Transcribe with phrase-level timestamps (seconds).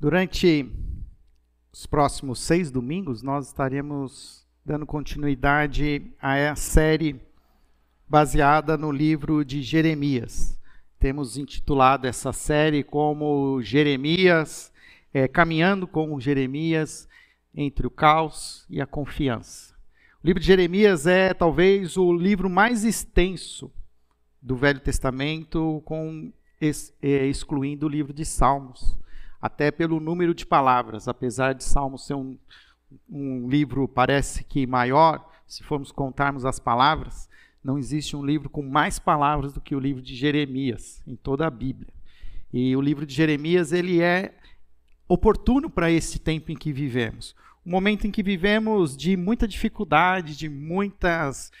[0.00, 0.66] Durante
[1.70, 7.20] os próximos seis domingos, nós estaremos dando continuidade à série
[8.08, 10.58] baseada no livro de Jeremias.
[10.98, 14.72] Temos intitulado essa série como Jeremias,
[15.12, 17.06] é, caminhando com Jeremias
[17.54, 19.74] entre o caos e a confiança.
[20.24, 23.70] O livro de Jeremias é talvez o livro mais extenso
[24.40, 26.32] do Velho Testamento, com,
[27.02, 28.98] é, excluindo o livro de Salmos
[29.40, 32.36] até pelo número de palavras, apesar de Salmos ser um,
[33.08, 37.28] um livro, parece que maior, se formos contarmos as palavras,
[37.62, 41.46] não existe um livro com mais palavras do que o livro de Jeremias em toda
[41.46, 41.92] a Bíblia.
[42.52, 44.34] E o livro de Jeremias ele é
[45.06, 47.34] oportuno para esse tempo em que vivemos.
[47.64, 51.52] Um momento em que vivemos de muita dificuldade, de muitas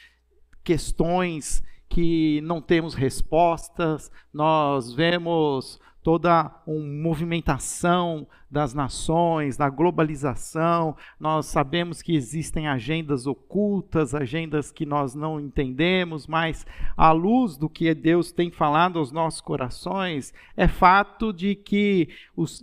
[0.64, 10.96] questões que não temos respostas, nós vemos toda uma movimentação das nações, da globalização.
[11.18, 17.68] Nós sabemos que existem agendas ocultas, agendas que nós não entendemos, mas à luz do
[17.68, 22.08] que Deus tem falado aos nossos corações, é fato de que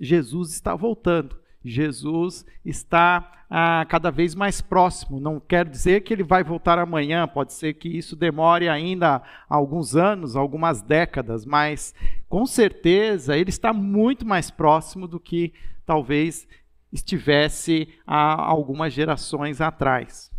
[0.02, 1.38] Jesus está voltando.
[1.70, 5.20] Jesus está ah, cada vez mais próximo.
[5.20, 9.95] Não quer dizer que ele vai voltar amanhã, pode ser que isso demore ainda alguns
[9.95, 11.94] anos, algumas décadas, mas
[12.30, 15.54] com certeza ele está muito mais próximo do que
[15.86, 16.48] talvez
[16.92, 20.32] estivesse há algumas gerações atrás.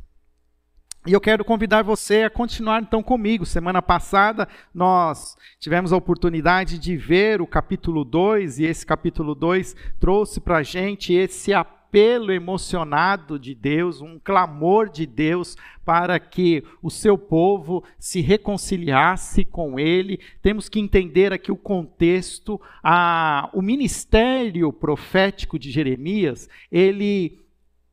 [1.07, 3.47] E eu quero convidar você a continuar então comigo.
[3.47, 9.77] Semana passada nós tivemos a oportunidade de ver o capítulo 2, e esse capítulo 2
[10.01, 16.65] trouxe para a gente esse apelo emocionado de Deus, um clamor de Deus para que
[16.83, 20.21] o seu povo se reconciliasse com Ele.
[20.43, 27.39] Temos que entender aqui o contexto, a, o ministério profético de Jeremias, ele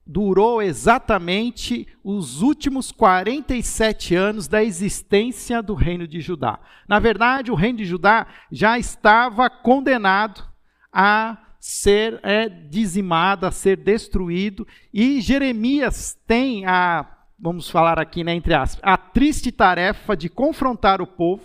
[0.05, 6.59] durou exatamente os últimos 47 anos da existência do reino de Judá.
[6.87, 10.43] Na verdade, o reino de Judá já estava condenado
[10.93, 17.05] a ser é, dizimado, a ser destruído, e Jeremias tem a,
[17.39, 21.43] vamos falar aqui, né, entre aspas, a triste tarefa de confrontar o povo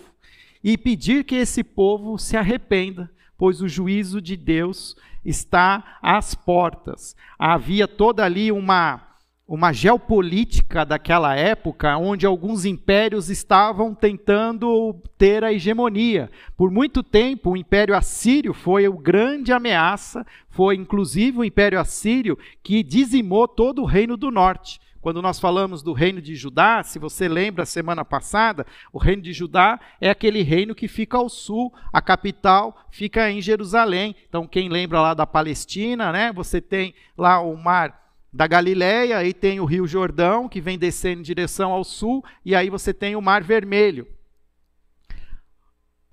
[0.63, 7.15] e pedir que esse povo se arrependa, pois o juízo de Deus está às portas.
[7.37, 9.11] Havia toda ali uma
[9.51, 16.31] uma geopolítica daquela época, onde alguns impérios estavam tentando ter a hegemonia.
[16.55, 22.37] Por muito tempo, o Império Assírio foi o grande ameaça, foi inclusive o Império Assírio
[22.63, 24.79] que dizimou todo o reino do norte.
[25.01, 29.33] Quando nós falamos do reino de Judá, se você lembra semana passada, o reino de
[29.33, 34.15] Judá é aquele reino que fica ao sul, a capital fica em Jerusalém.
[34.29, 36.31] Então, quem lembra lá da Palestina, né?
[36.33, 37.99] Você tem lá o mar
[38.31, 42.55] da Galileia, aí tem o Rio Jordão, que vem descendo em direção ao sul, e
[42.55, 44.07] aí você tem o Mar Vermelho.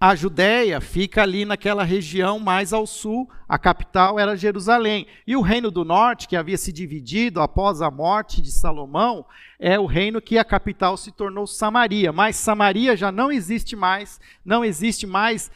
[0.00, 5.08] A Judéia fica ali naquela região mais ao sul, a capital era Jerusalém.
[5.26, 9.26] E o reino do norte, que havia se dividido após a morte de Salomão,
[9.58, 12.12] é o reino que a capital se tornou Samaria.
[12.12, 15.50] Mas Samaria já não existe mais, não existe mais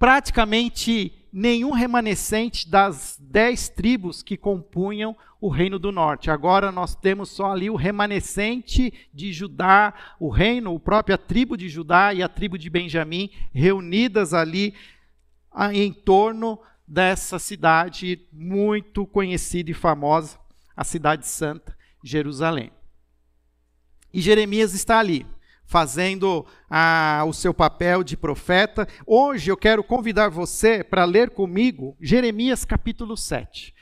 [0.00, 6.30] praticamente nenhum remanescente das dez tribos que compunham o reino do norte.
[6.30, 11.68] Agora nós temos só ali o remanescente de Judá, o reino, a própria tribo de
[11.68, 14.74] Judá e a tribo de Benjamim reunidas ali
[15.74, 20.38] em torno dessa cidade muito conhecida e famosa,
[20.74, 22.72] a cidade santa, Jerusalém.
[24.14, 25.26] E Jeremias está ali
[25.70, 28.88] fazendo ah, o seu papel de profeta.
[29.06, 33.72] Hoje eu quero convidar você para ler comigo Jeremias capítulo 7.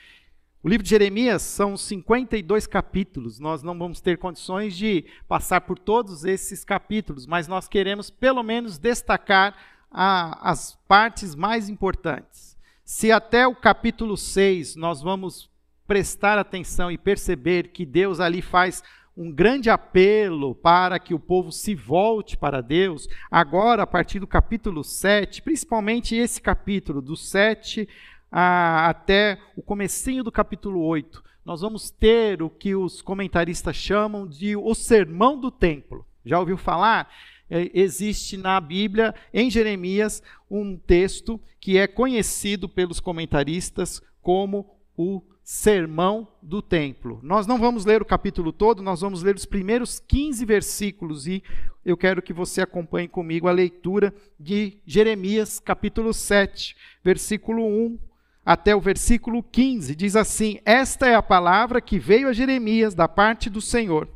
[0.63, 3.39] O livro de Jeremias são 52 capítulos.
[3.39, 8.43] Nós não vamos ter condições de passar por todos esses capítulos, mas nós queremos pelo
[8.43, 9.57] menos destacar
[9.91, 12.55] ah, as partes mais importantes.
[12.85, 15.49] Se até o capítulo 6 nós vamos
[15.87, 18.83] prestar atenção e perceber que Deus ali faz
[19.19, 23.09] um grande apelo para que o povo se volte para Deus.
[23.29, 27.89] Agora, a partir do capítulo 7, principalmente esse capítulo, do 7
[28.31, 34.25] a, até o comecinho do capítulo 8, nós vamos ter o que os comentaristas chamam
[34.25, 36.07] de o sermão do templo.
[36.25, 37.13] Já ouviu falar?
[37.51, 45.23] É, existe na Bíblia, em Jeremias, um texto que é conhecido pelos comentaristas como o
[45.49, 47.21] sermão do templo.
[47.23, 51.43] Nós não vamos ler o capítulo todo, nós vamos ler os primeiros 15 versículos e
[51.83, 57.99] eu quero que você acompanhe comigo a leitura de Jeremias, capítulo 7, versículo 1
[58.45, 59.97] até o versículo 15.
[59.97, 64.07] Diz assim: Esta é a palavra que veio a Jeremias da parte do Senhor.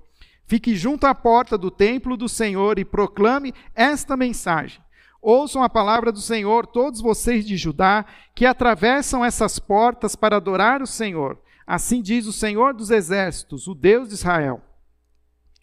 [0.44, 4.82] Fique junto à porta do templo do Senhor e proclame esta mensagem.
[5.22, 8.04] Ouçam a palavra do Senhor, todos vocês de Judá,
[8.34, 11.38] que atravessam essas portas para adorar o Senhor.
[11.64, 14.60] Assim diz o Senhor dos Exércitos, o Deus de Israel.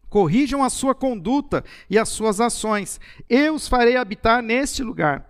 [0.10, 3.02] Corrijam a sua conduta e as suas ações.
[3.30, 5.28] Eu os farei habitar neste lugar.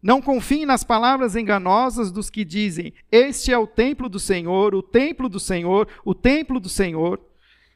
[0.00, 4.82] Não confiem nas palavras enganosas dos que dizem: Este é o templo do Senhor, o
[4.82, 7.20] templo do Senhor, o templo do Senhor.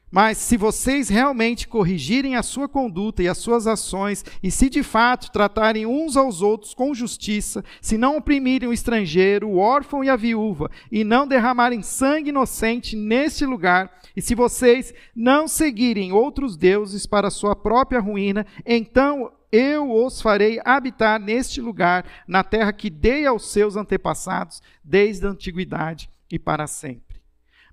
[0.09, 4.81] Mas se vocês realmente corrigirem a sua conduta e as suas ações, e se de
[4.81, 10.09] fato tratarem uns aos outros com justiça, se não oprimirem o estrangeiro, o órfão e
[10.09, 16.55] a viúva, e não derramarem sangue inocente neste lugar, e se vocês não seguirem outros
[16.55, 22.89] deuses para sua própria ruína, então eu os farei habitar neste lugar, na terra que
[22.89, 27.21] dei aos seus antepassados desde a antiguidade e para sempre.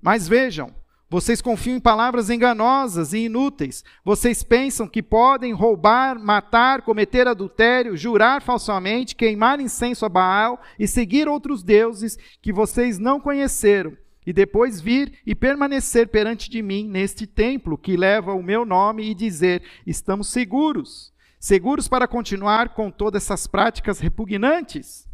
[0.02, 0.70] Mas vejam,
[1.14, 3.84] vocês confiam em palavras enganosas e inúteis.
[4.05, 10.88] Vocês pensam que podem roubar, matar, cometer adultério, jurar falsamente, queimar incenso a Baal e
[10.88, 13.96] seguir outros deuses que vocês não conheceram,
[14.26, 19.08] e depois vir e permanecer perante de mim neste templo que leva o meu nome
[19.08, 25.08] e dizer: estamos seguros, seguros para continuar com todas essas práticas repugnantes.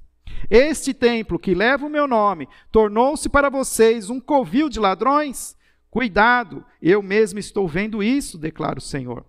[0.49, 5.60] Este templo que leva o meu nome tornou-se para vocês um covil de ladrões?
[5.91, 9.25] Cuidado, eu mesmo estou vendo isso, declara o Senhor.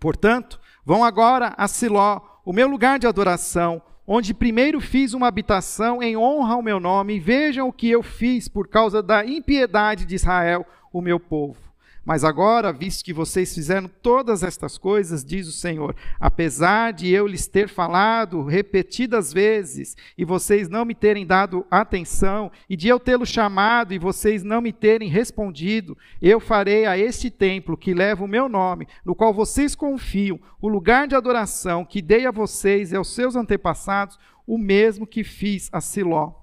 [0.00, 6.02] Portanto, vão agora a Siló, o meu lugar de adoração, onde primeiro fiz uma habitação
[6.02, 10.04] em honra ao meu nome, e vejam o que eu fiz por causa da impiedade
[10.04, 11.58] de Israel, o meu povo.
[12.04, 17.26] Mas agora, visto que vocês fizeram todas estas coisas, diz o Senhor, apesar de eu
[17.26, 23.00] lhes ter falado repetidas vezes e vocês não me terem dado atenção, e de eu
[23.00, 28.22] tê-lo chamado e vocês não me terem respondido, eu farei a este templo que leva
[28.22, 32.92] o meu nome, no qual vocês confiam, o lugar de adoração que dei a vocês
[32.92, 36.34] e aos seus antepassados, o mesmo que fiz a Siló.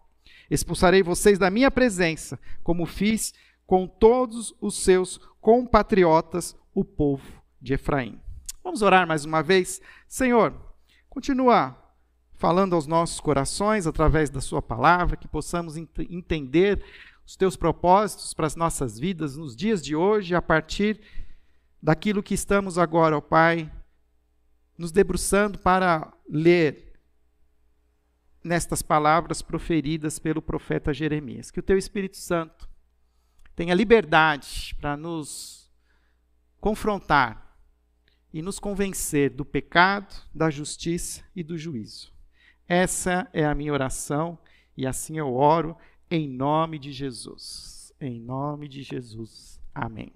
[0.50, 3.34] Expulsarei vocês da minha presença, como fiz
[3.72, 8.20] com todos os seus compatriotas, o povo de Efraim.
[8.62, 9.82] Vamos orar mais uma vez?
[10.10, 10.54] Senhor,
[11.10, 11.82] continua
[12.34, 16.84] falando aos nossos corações através da Sua palavra, que possamos ent entender
[17.26, 21.00] os Teus propósitos para as nossas vidas nos dias de hoje, a partir
[21.82, 23.72] daquilo que estamos agora, ó Pai,
[24.78, 27.00] nos debruçando para ler
[28.44, 31.50] nestas palavras proferidas pelo profeta Jeremias.
[31.50, 32.70] Que o Teu Espírito Santo
[33.56, 35.70] tenha liberdade para nos
[36.60, 37.58] confrontar
[38.34, 42.14] e nos convencer do pecado, da justiça e do juízo.
[42.68, 44.38] Essa é a minha oração
[44.78, 45.76] e assim eu oro
[46.10, 47.92] em nome de Jesus.
[48.00, 49.60] Em nome de Jesus.
[49.74, 50.14] Amém.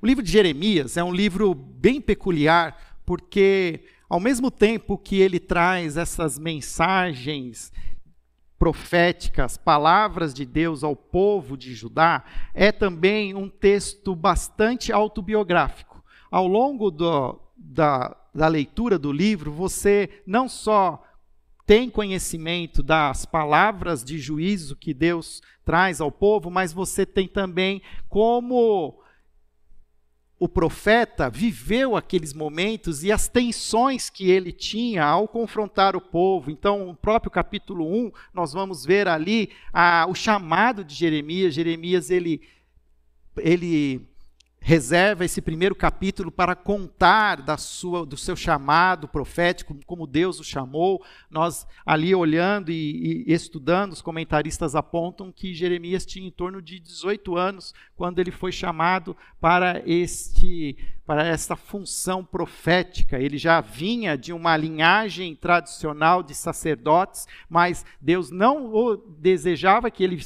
[0.00, 5.40] O livro de Jeremias é um livro bem peculiar porque ao mesmo tempo que ele
[5.40, 7.72] traz essas mensagens
[8.64, 12.24] proféticas, palavras de Deus ao povo de Judá,
[12.54, 16.02] é também um texto bastante autobiográfico.
[16.30, 21.04] Ao longo do, da, da leitura do livro, você não só
[21.66, 27.82] tem conhecimento das palavras de juízo que Deus traz ao povo, mas você tem também
[28.08, 28.98] como
[30.38, 36.50] o profeta viveu aqueles momentos e as tensões que ele tinha ao confrontar o povo.
[36.50, 41.54] Então, no próprio capítulo 1, nós vamos ver ali a, o chamado de Jeremias.
[41.54, 42.42] Jeremias, ele,
[43.36, 44.08] ele
[44.66, 50.44] reserva esse primeiro capítulo para contar da sua, do seu chamado profético, como Deus o
[50.44, 51.04] chamou.
[51.30, 56.80] Nós ali olhando e, e, estudando, os comentaristas apontam que Jeremias tinha em torno de
[56.80, 63.18] 18 anos quando ele foi chamado para este para esta função profética.
[63.18, 68.72] Ele já vinha de uma linhagem tradicional de sacerdotes, mas Deus não
[69.18, 70.18] desejava que ele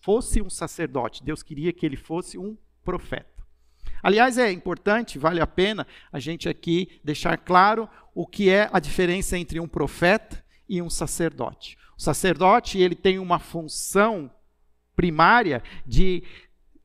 [0.00, 1.24] fosse um sacerdote.
[1.24, 3.31] Deus queria que ele fosse um profeta.
[4.02, 8.80] Aliás, é importante, vale a pena a gente aqui deixar claro o que é a
[8.80, 11.78] diferença entre um profeta e um sacerdote.
[11.96, 14.30] O sacerdote, ele tem uma função
[14.96, 16.22] primária de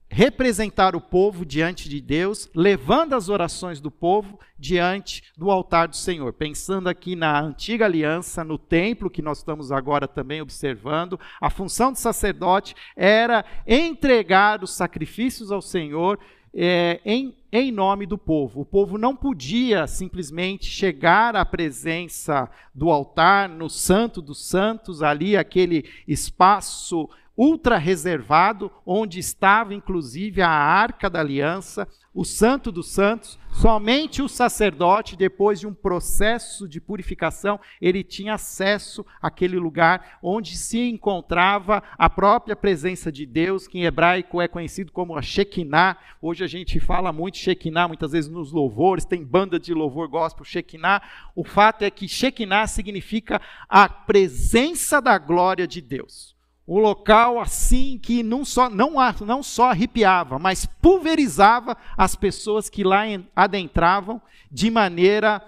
[0.10, 5.96] representar o povo diante de Deus, levando as orações do povo diante do altar do
[5.96, 6.32] Senhor.
[6.34, 11.92] Pensando aqui na antiga aliança, no templo que nós estamos agora também observando, a função
[11.92, 16.18] do sacerdote era entregar os sacrifícios ao Senhor
[16.58, 18.62] é, em em nome do povo.
[18.62, 25.38] O povo não podia simplesmente chegar à presença do altar, no Santo dos Santos, ali,
[25.38, 33.38] aquele espaço ultra reservado, onde estava inclusive a arca da aliança, o Santo dos Santos,
[33.52, 40.58] somente o sacerdote, depois de um processo de purificação, ele tinha acesso àquele lugar onde
[40.58, 45.96] se encontrava a própria presença de Deus, que em hebraico é conhecido como a Shekinah.
[46.20, 50.44] Hoje a gente fala muito Shekinah, muitas vezes nos louvores, tem banda de louvor gospel
[50.44, 51.04] Shekinah.
[51.36, 53.40] O fato é que Shekinah significa
[53.70, 56.37] a presença da glória de Deus
[56.68, 58.96] um local assim que não só, não,
[59.26, 64.22] não só arrepiava, mas pulverizava as pessoas que lá adentravam
[64.52, 65.42] de maneira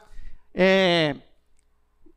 [0.53, 1.17] é,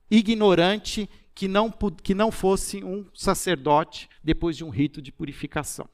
[0.09, 5.89] ignorante, que não, que não fosse um sacerdote depois de um rito de purificação.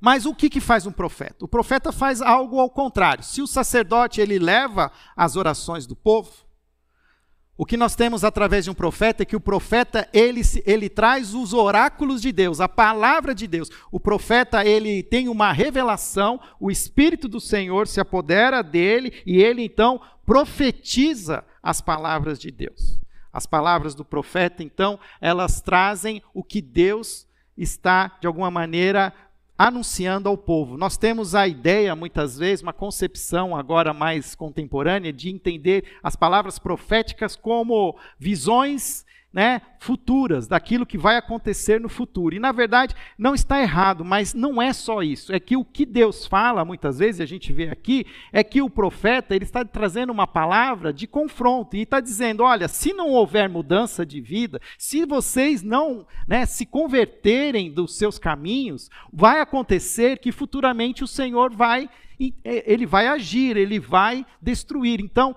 [0.00, 1.44] Mas o que, que faz um profeta?
[1.44, 3.24] O profeta faz algo ao contrário.
[3.24, 6.43] Se o sacerdote ele leva as orações do povo,
[7.56, 11.34] o que nós temos através de um profeta é que o profeta ele, ele traz
[11.34, 13.70] os oráculos de Deus, a palavra de Deus.
[13.92, 19.62] O profeta ele tem uma revelação, o Espírito do Senhor se apodera dele e ele
[19.62, 23.00] então profetiza as palavras de Deus.
[23.32, 29.12] As palavras do profeta, então, elas trazem o que Deus está, de alguma maneira,
[29.58, 30.76] anunciando ao povo.
[30.76, 36.58] Nós temos a ideia, muitas vezes, uma concepção agora mais contemporânea, de entender as palavras
[36.58, 42.36] proféticas como visões né, futuras, daquilo que vai acontecer no futuro.
[42.36, 45.32] E na verdade não está errado, mas não é só isso.
[45.32, 48.70] É que o que Deus fala muitas vezes, a gente vê aqui, é que o
[48.70, 53.48] profeta ele está trazendo uma palavra de confronto e está dizendo: olha, se não houver
[53.48, 60.30] mudança de vida, se vocês não né, se converterem dos seus caminhos, vai acontecer que
[60.30, 61.90] futuramente o Senhor vai
[62.44, 65.00] ele vai agir, ele vai destruir.
[65.00, 65.34] Então,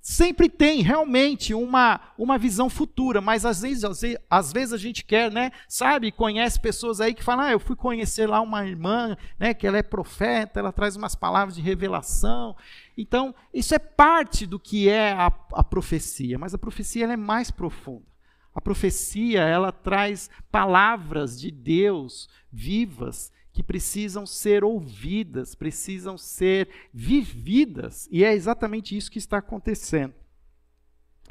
[0.00, 5.30] sempre tem realmente uma, uma visão futura, mas às vezes, às vezes, a gente quer,
[5.30, 5.50] né?
[5.68, 9.54] Sabe, conhece pessoas aí que falam: ah, eu fui conhecer lá uma irmã, né?
[9.54, 12.56] Que ela é profeta, ela traz umas palavras de revelação.
[12.96, 17.50] Então, isso é parte do que é a, a profecia, mas a profecia é mais
[17.50, 18.10] profunda.
[18.54, 28.08] A profecia, ela traz palavras de Deus vivas que precisam ser ouvidas, precisam ser vividas,
[28.10, 30.14] e é exatamente isso que está acontecendo.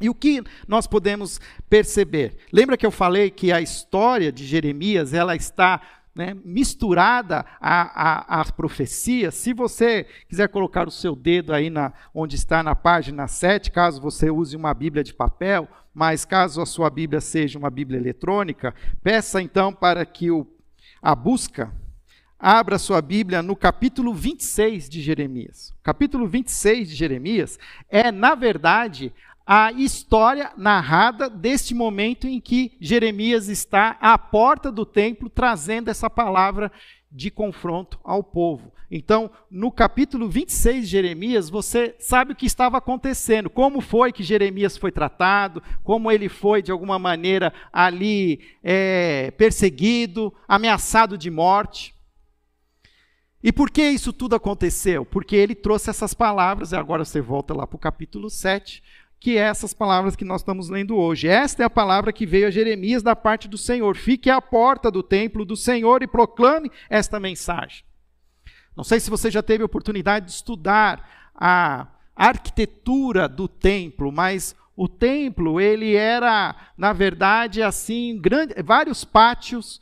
[0.02, 2.38] E o que nós podemos perceber?
[2.52, 5.82] Lembra que eu falei que a história de Jeremias ela está
[6.16, 9.30] né, misturada à, à, profecia?
[9.30, 14.02] Se você quiser colocar o seu dedo aí na, onde está na página 7, caso
[14.02, 18.74] você use uma Bíblia de papel, mas caso a sua Bíblia seja uma Bíblia eletrônica,
[19.04, 20.48] peça então para que o,
[21.02, 21.74] a busca
[22.40, 25.72] abra sua Bíblia no capítulo 26 de Jeremias.
[25.80, 29.14] O capítulo 26 de Jeremias é, na verdade,
[29.46, 36.10] a história narrada deste momento em que Jeremias está à porta do templo trazendo essa
[36.10, 36.72] palavra
[37.12, 38.72] de confronto ao povo.
[38.92, 44.24] Então, no capítulo 26 de Jeremias, você sabe o que estava acontecendo, como foi que
[44.24, 51.94] Jeremias foi tratado, como ele foi, de alguma maneira, ali é, perseguido, ameaçado de morte.
[53.42, 55.06] E por que isso tudo aconteceu?
[55.06, 58.84] Porque ele trouxe essas palavras, e agora você volta lá para o capítulo 7,
[59.20, 61.28] que é essas palavras que nós estamos lendo hoje.
[61.28, 63.96] Esta é a palavra que veio a Jeremias da parte do Senhor.
[63.96, 67.84] Fique à porta do templo do Senhor e proclame esta mensagem.
[68.76, 74.88] Não sei se você já teve oportunidade de estudar a arquitetura do templo, mas o
[74.88, 79.82] templo, ele era, na verdade, assim, grande, vários pátios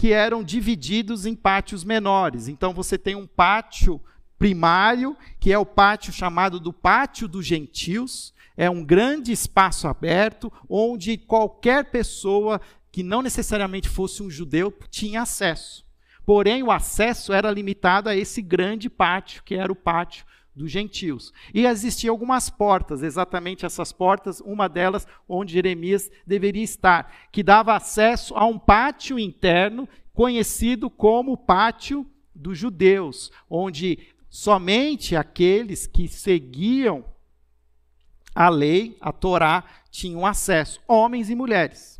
[0.00, 2.48] que eram divididos em pátios menores.
[2.48, 4.00] Então você tem um pátio
[4.38, 10.50] primário, que é o pátio chamado do Pátio dos Gentios, é um grande espaço aberto
[10.66, 15.84] onde qualquer pessoa que não necessariamente fosse um judeu tinha acesso.
[16.24, 21.32] Porém, o acesso era limitado a esse grande pátio, que era o pátio dos gentios.
[21.54, 27.74] E existiam algumas portas, exatamente essas portas, uma delas onde Jeremias deveria estar, que dava
[27.74, 37.04] acesso a um pátio interno conhecido como pátio dos judeus, onde somente aqueles que seguiam
[38.34, 41.99] a lei, a Torá, tinham acesso, homens e mulheres.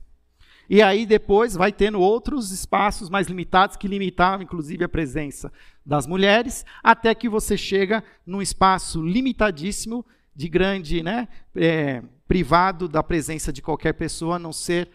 [0.71, 5.53] E aí depois vai tendo outros espaços mais limitados que limitavam inclusive a presença
[5.85, 13.03] das mulheres, até que você chega num espaço limitadíssimo de grande, né, é, privado da
[13.03, 14.89] presença de qualquer pessoa, a não ser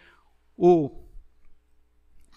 [0.58, 0.90] o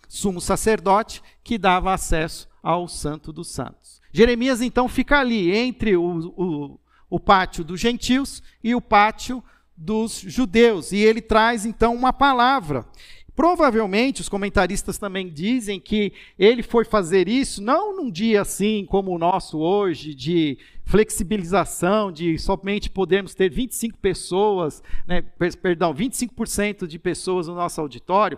[0.09, 4.03] sumo sacerdote que dava acesso ao Santo dos Santos.
[4.11, 9.45] Jeremias então fica ali entre o, o, o pátio dos gentios e o pátio
[9.77, 12.85] dos judeus, e ele traz então uma palavra.
[13.39, 19.13] Provavelmente, os comentaristas também dizem que ele foi fazer isso não num dia assim como
[19.13, 25.23] o nosso hoje, de flexibilização, de somente podermos ter 25 pessoas, né,
[25.63, 28.37] perdão, 25% de pessoas no nosso auditório.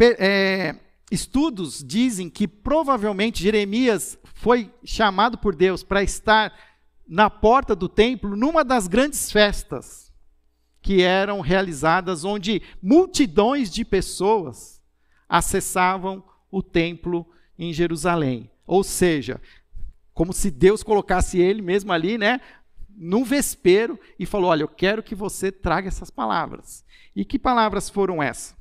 [0.00, 0.76] É,
[1.12, 6.50] estudos dizem que provavelmente Jeremias foi chamado por Deus para estar
[7.06, 10.05] na porta do templo numa das grandes festas
[10.86, 14.80] que eram realizadas onde multidões de pessoas
[15.28, 17.26] acessavam o templo
[17.58, 18.48] em Jerusalém.
[18.64, 19.40] Ou seja,
[20.14, 22.40] como se Deus colocasse ele mesmo ali, né,
[22.96, 26.84] num vespeiro e falou: "Olha, eu quero que você traga essas palavras".
[27.16, 28.54] E que palavras foram essas?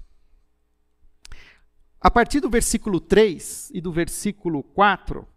[2.01, 5.27] A partir do versículo 3 e do versículo 4,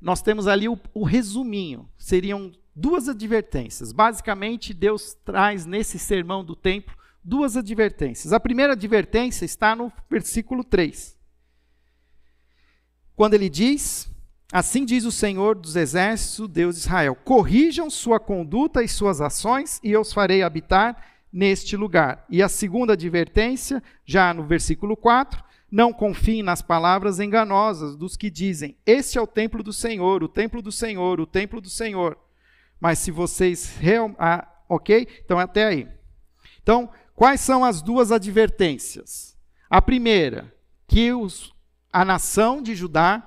[0.00, 1.88] nós temos ali o, o resuminho.
[1.96, 3.92] Seriam duas advertências.
[3.92, 8.32] Basicamente, Deus traz nesse sermão do templo duas advertências.
[8.32, 11.16] A primeira advertência está no versículo 3.
[13.14, 14.10] Quando ele diz:
[14.52, 19.80] Assim diz o Senhor dos Exércitos, Deus de Israel: Corrijam sua conduta e suas ações,
[19.82, 20.96] e eu os farei habitar
[21.32, 22.24] neste lugar.
[22.28, 28.30] E a segunda advertência, já no versículo 4, não confiem nas palavras enganosas dos que
[28.30, 32.18] dizem: Este é o templo do Senhor, o templo do Senhor, o templo do Senhor
[32.82, 33.76] mas se vocês.
[33.76, 35.06] Real, ah, ok?
[35.24, 35.88] Então, até aí.
[36.60, 39.38] Então, quais são as duas advertências?
[39.70, 40.52] A primeira,
[40.88, 41.54] que os,
[41.92, 43.22] a nação de Judá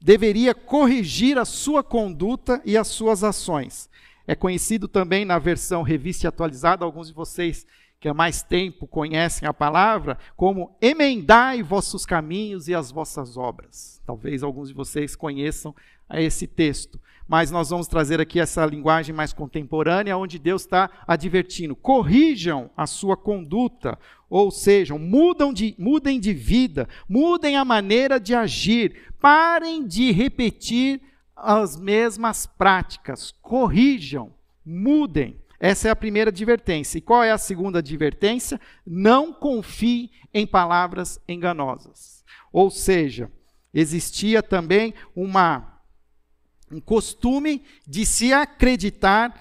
[0.00, 3.88] deveria corrigir a sua conduta e as suas ações.
[4.26, 7.64] É conhecido também na versão revista e atualizada, alguns de vocês
[8.00, 14.02] que há mais tempo conhecem a palavra, como emendai vossos caminhos e as vossas obras.
[14.04, 15.72] Talvez alguns de vocês conheçam
[16.10, 16.98] esse texto
[17.30, 22.88] mas nós vamos trazer aqui essa linguagem mais contemporânea, onde Deus está advertindo: corrijam a
[22.88, 23.96] sua conduta,
[24.28, 31.00] ou seja, mudam de, mudem de vida, mudem a maneira de agir, parem de repetir
[31.36, 34.34] as mesmas práticas, corrijam,
[34.66, 35.38] mudem.
[35.60, 36.98] Essa é a primeira advertência.
[36.98, 38.60] E qual é a segunda advertência?
[38.84, 42.24] Não confie em palavras enganosas.
[42.52, 43.30] Ou seja,
[43.72, 45.79] existia também uma
[46.70, 49.34] um costume de se acreditar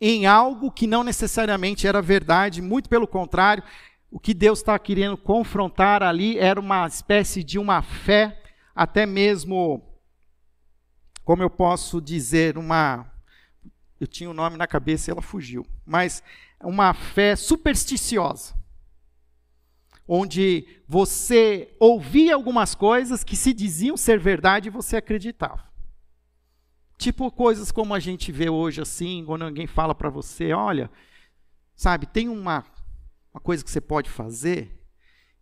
[0.00, 3.62] em algo que não necessariamente era verdade, muito pelo contrário,
[4.10, 8.42] o que Deus está querendo confrontar ali era uma espécie de uma fé,
[8.74, 9.82] até mesmo,
[11.22, 13.06] como eu posso dizer, uma.
[14.00, 16.22] Eu tinha o um nome na cabeça e ela fugiu, mas
[16.64, 18.54] uma fé supersticiosa,
[20.08, 25.69] onde você ouvia algumas coisas que se diziam ser verdade e você acreditava.
[27.00, 30.90] Tipo coisas como a gente vê hoje assim, quando alguém fala para você, olha,
[31.74, 32.62] sabe, tem uma,
[33.32, 34.86] uma coisa que você pode fazer,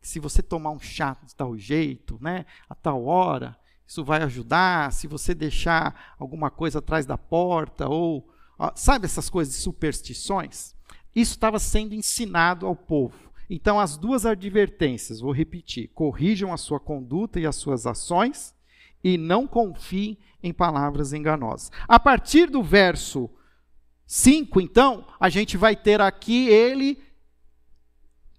[0.00, 4.92] se você tomar um chá de tal jeito, né, a tal hora, isso vai ajudar,
[4.92, 8.32] se você deixar alguma coisa atrás da porta, ou,
[8.76, 10.76] sabe essas coisas de superstições?
[11.12, 13.32] Isso estava sendo ensinado ao povo.
[13.50, 18.54] Então, as duas advertências, vou repetir: corrijam a sua conduta e as suas ações,
[19.02, 21.70] e não confiem em palavras enganosas.
[21.86, 23.30] A partir do verso
[24.06, 26.98] 5, então, a gente vai ter aqui ele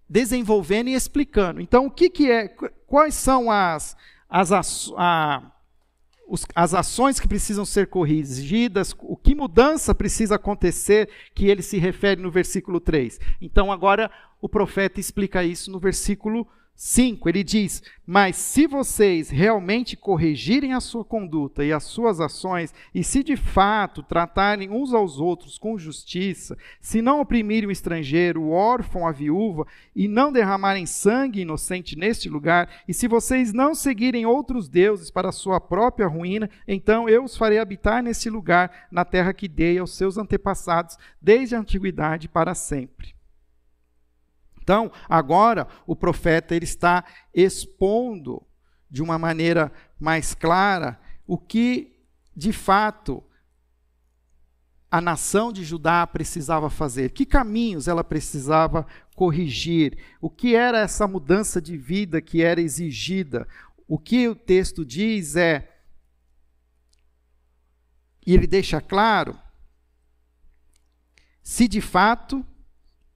[0.09, 1.61] desenvolvendo e explicando.
[1.61, 2.47] Então, o que, que é,
[2.87, 3.95] quais são as,
[4.27, 5.51] as, a,
[6.27, 11.77] os, as ações que precisam ser corrigidas, o que mudança precisa acontecer, que ele se
[11.77, 13.19] refere no versículo 3.
[13.39, 14.09] Então, agora
[14.41, 16.47] o profeta explica isso no versículo
[16.81, 22.73] 5, ele diz: Mas se vocês realmente corrigirem a sua conduta e as suas ações,
[22.95, 28.43] e se de fato tratarem uns aos outros com justiça, se não oprimirem o estrangeiro,
[28.43, 33.75] o órfão, a viúva, e não derramarem sangue inocente neste lugar, e se vocês não
[33.75, 38.87] seguirem outros deuses para a sua própria ruína, então eu os farei habitar nesse lugar,
[38.89, 43.18] na terra que dei aos seus antepassados, desde a antiguidade para sempre.
[44.69, 47.03] Então, agora o profeta ele está
[47.33, 48.45] expondo
[48.87, 52.05] de uma maneira mais clara o que
[52.35, 53.23] de fato
[54.91, 61.07] a nação de Judá precisava fazer, que caminhos ela precisava corrigir, o que era essa
[61.07, 63.47] mudança de vida que era exigida.
[63.87, 65.67] O que o texto diz é,
[68.23, 69.35] e ele deixa claro,
[71.41, 72.45] se de fato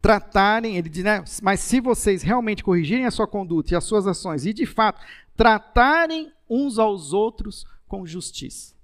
[0.03, 4.05] tratarem, ele diz, né, mas se vocês realmente corrigirem a sua conduta e as suas
[4.05, 5.01] ações e de fato
[5.33, 8.75] tratarem uns aos outros com justiça.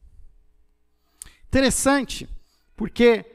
[1.49, 2.29] Interessante,
[2.73, 3.25] porque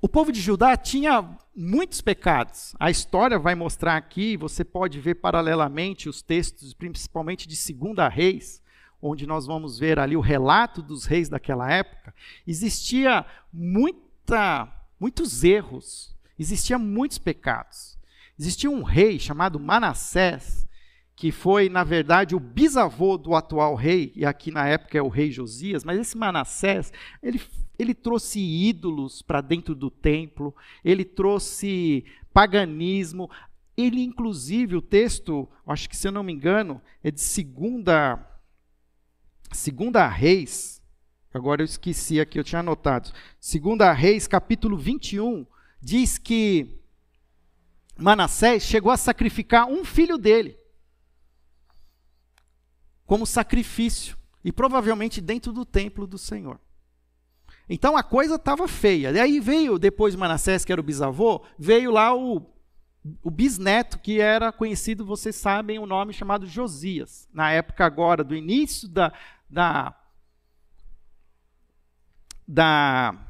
[0.00, 2.74] o povo de Judá tinha muitos pecados.
[2.80, 8.62] A história vai mostrar aqui, você pode ver paralelamente os textos, principalmente de Segunda Reis,
[9.00, 12.14] onde nós vamos ver ali o relato dos reis daquela época.
[12.46, 17.98] Existia muita, muitos erros, existia muitos pecados.
[18.38, 20.64] Existia um rei chamado Manassés,
[21.16, 25.08] que foi, na verdade, o bisavô do atual rei, e aqui na época é o
[25.08, 27.40] rei Josias, mas esse Manassés, ele,
[27.76, 33.28] ele trouxe ídolos para dentro do templo, ele trouxe paganismo,
[33.76, 38.24] ele, inclusive, o texto, acho que se eu não me engano, é de segunda,
[39.50, 40.81] segunda Reis,
[41.32, 45.46] agora eu esqueci aqui, eu tinha anotado, segunda Reis, capítulo 21,
[45.80, 46.80] diz que
[47.96, 50.56] Manassés chegou a sacrificar um filho dele,
[53.06, 56.58] como sacrifício, e provavelmente dentro do templo do Senhor.
[57.68, 59.10] Então a coisa estava feia.
[59.12, 62.44] E aí veio, depois de Manassés, que era o bisavô, veio lá o,
[63.22, 67.28] o bisneto, que era conhecido, vocês sabem, o um nome chamado Josias.
[67.32, 69.12] Na época agora, do início da,
[69.48, 69.96] da,
[72.46, 73.28] da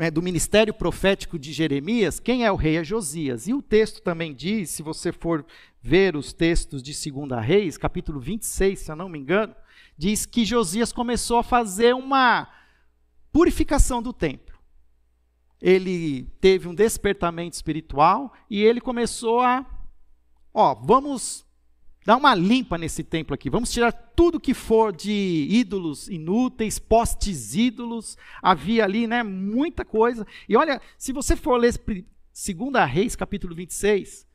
[0.00, 3.46] né, do ministério profético de Jeremias, quem é o rei é Josias.
[3.46, 5.44] E o texto também diz, se você for
[5.82, 9.54] ver os textos de 2 Reis, capítulo 26, se eu não me engano,
[9.98, 12.48] diz que Josias começou a fazer uma
[13.30, 14.58] purificação do templo.
[15.60, 19.66] Ele teve um despertamento espiritual e ele começou a,
[20.54, 21.44] ó, vamos
[22.04, 23.50] dar uma limpa nesse templo aqui.
[23.50, 28.16] Vamos tirar tudo que for de ídolos inúteis, postes ídolos.
[28.42, 30.26] Havia ali, né, muita coisa.
[30.48, 32.06] E olha, se você for ler 2
[32.88, 34.26] Reis, capítulo 26,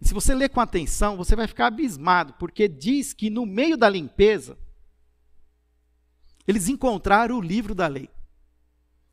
[0.00, 3.88] se você ler com atenção, você vai ficar abismado, porque diz que no meio da
[3.88, 4.56] limpeza,
[6.46, 8.06] eles encontraram o livro da lei.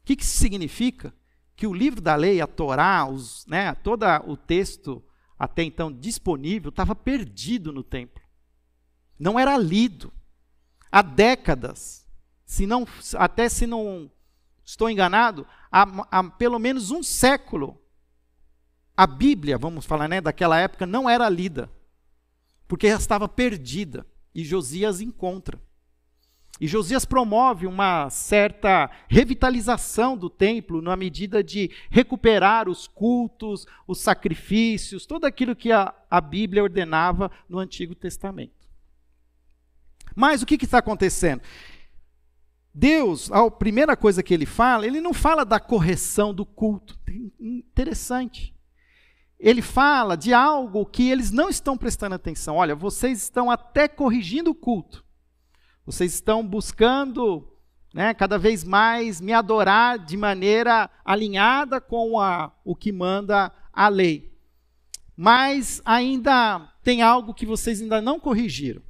[0.01, 1.13] O que, que isso significa?
[1.55, 5.03] Que o livro da lei, a Torá, os, né, todo o texto
[5.38, 8.24] até então disponível, estava perdido no templo.
[9.19, 10.12] Não era lido.
[10.91, 12.08] Há décadas,
[12.45, 14.10] se não, até se não
[14.63, 17.82] estou enganado, há, há pelo menos um século,
[18.95, 21.69] a Bíblia, vamos falar, né, daquela época, não era lida,
[22.67, 24.06] porque estava perdida.
[24.34, 25.62] E Josias encontra.
[26.60, 34.00] E Josias promove uma certa revitalização do templo na medida de recuperar os cultos, os
[34.00, 38.54] sacrifícios, tudo aquilo que a, a Bíblia ordenava no Antigo Testamento.
[40.15, 41.41] Mas o que, que está acontecendo?
[42.74, 46.98] Deus, a primeira coisa que ele fala, ele não fala da correção do culto.
[47.38, 48.56] Interessante.
[49.38, 52.56] Ele fala de algo que eles não estão prestando atenção.
[52.56, 55.05] Olha, vocês estão até corrigindo o culto
[55.86, 57.48] vocês estão buscando
[57.93, 63.88] né, cada vez mais me adorar de maneira alinhada com a, o que manda a
[63.88, 64.34] lei.
[65.15, 68.82] Mas ainda tem algo que vocês ainda não corrigiram,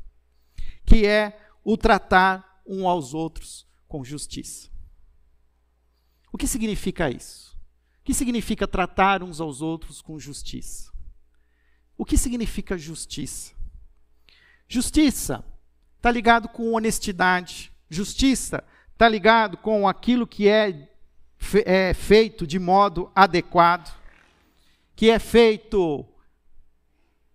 [0.85, 4.69] que é o tratar um aos outros com justiça.
[6.31, 7.55] O que significa isso?
[8.01, 10.91] O que significa tratar uns aos outros com justiça?
[11.97, 13.53] O que significa justiça?
[14.67, 15.45] Justiça
[16.05, 17.73] está ligado com honestidade.
[17.89, 18.63] Justiça
[18.93, 20.87] está ligado com aquilo que é,
[21.65, 23.91] é feito de modo adequado,
[24.95, 26.05] que é feito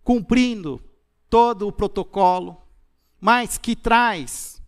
[0.05, 0.81] cumprindo
[1.29, 2.63] todo o protocolo,
[3.21, 4.63] mas que traz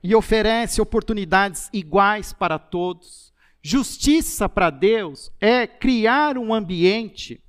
[0.00, 3.32] e oferece oportunidades iguais para todos.
[3.60, 7.42] Justiça para Deus é criar um ambiente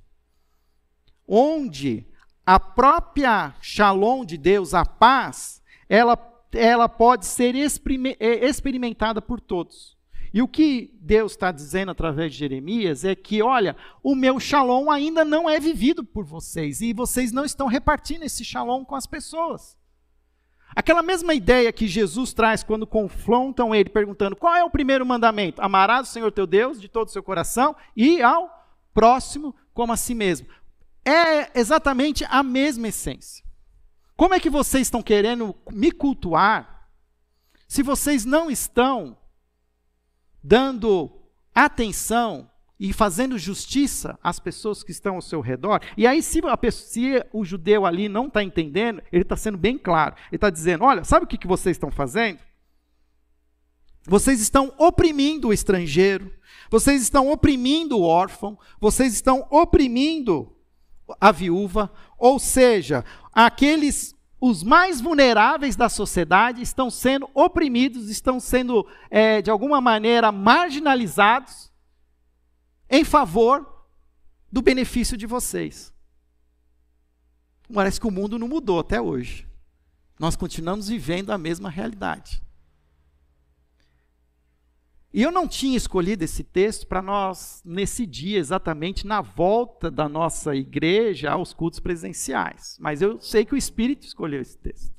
[1.28, 2.08] onde
[2.46, 6.18] a própria shalom de Deus, a paz, ela,
[6.52, 9.94] ela pode ser é, experimentada por todos.
[10.32, 14.90] E o que Deus está dizendo através de Jeremias é que, olha, o meu shalom
[14.90, 19.06] ainda não é vivido por vocês, e vocês não estão repartindo esse shalom com as
[19.06, 19.76] pessoas.
[20.74, 25.62] Aquela mesma ideia que Jesus traz quando confrontam ele, perguntando qual é o primeiro mandamento:
[25.62, 28.50] amarás o Senhor teu Deus de todo o seu coração e ao
[28.92, 30.48] próximo como a si mesmo
[31.04, 33.44] é exatamente a mesma essência.
[34.16, 36.88] Como é que vocês estão querendo me cultuar
[37.66, 39.18] se vocês não estão
[40.42, 41.10] dando
[41.54, 45.80] atenção e fazendo justiça às pessoas que estão ao seu redor?
[45.96, 49.76] E aí, se, a, se o judeu ali não está entendendo, ele está sendo bem
[49.76, 50.14] claro.
[50.28, 52.38] Ele está dizendo: olha, sabe o que, que vocês estão fazendo?
[54.06, 56.30] Vocês estão oprimindo o estrangeiro,
[56.70, 60.53] vocês estão oprimindo o órfão, vocês estão oprimindo
[61.20, 68.86] a viúva, ou seja, aqueles os mais vulneráveis da sociedade estão sendo oprimidos, estão sendo,
[69.08, 71.72] é, de alguma maneira, marginalizados
[72.90, 73.86] em favor
[74.52, 75.94] do benefício de vocês.
[77.72, 79.48] Parece que o mundo não mudou até hoje.
[80.18, 82.42] Nós continuamos vivendo a mesma realidade.
[85.14, 90.08] E eu não tinha escolhido esse texto para nós, nesse dia, exatamente na volta da
[90.08, 92.76] nossa igreja aos cultos presenciais.
[92.80, 94.92] Mas eu sei que o Espírito escolheu esse texto.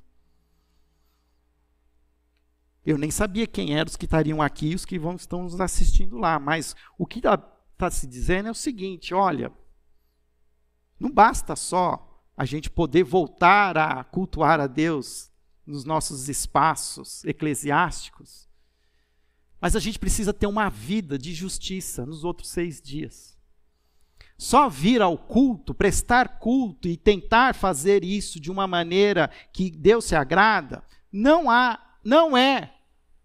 [2.86, 5.60] Eu nem sabia quem eram os que estariam aqui e os que vão, estão nos
[5.60, 6.40] assistindo lá.
[6.40, 9.52] Mas o que está tá se dizendo é o seguinte: olha,
[10.98, 15.30] não basta só a gente poder voltar a cultuar a Deus
[15.66, 18.45] nos nossos espaços eclesiásticos
[19.66, 23.36] mas a gente precisa ter uma vida de justiça nos outros seis dias.
[24.38, 30.06] Só vir ao culto, prestar culto e tentar fazer isso de uma maneira que Deus
[30.06, 32.76] se agrada, não há, não é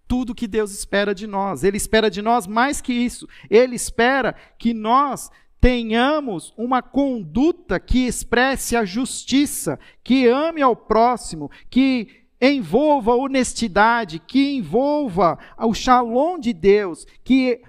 [0.09, 1.63] tudo que Deus espera de nós.
[1.63, 3.29] Ele espera de nós mais que isso.
[3.51, 11.51] Ele espera que nós tenhamos uma conduta que expresse a justiça, que ame ao próximo,
[11.69, 17.63] que envolva honestidade, que envolva o shalom de Deus, que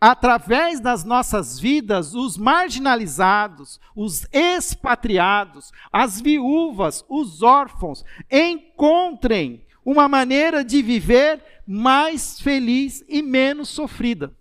[0.00, 10.64] através das nossas vidas, os marginalizados, os expatriados, as viúvas, os órfãos, encontrem uma maneira
[10.64, 14.36] de viver mais feliz e menos sofrida.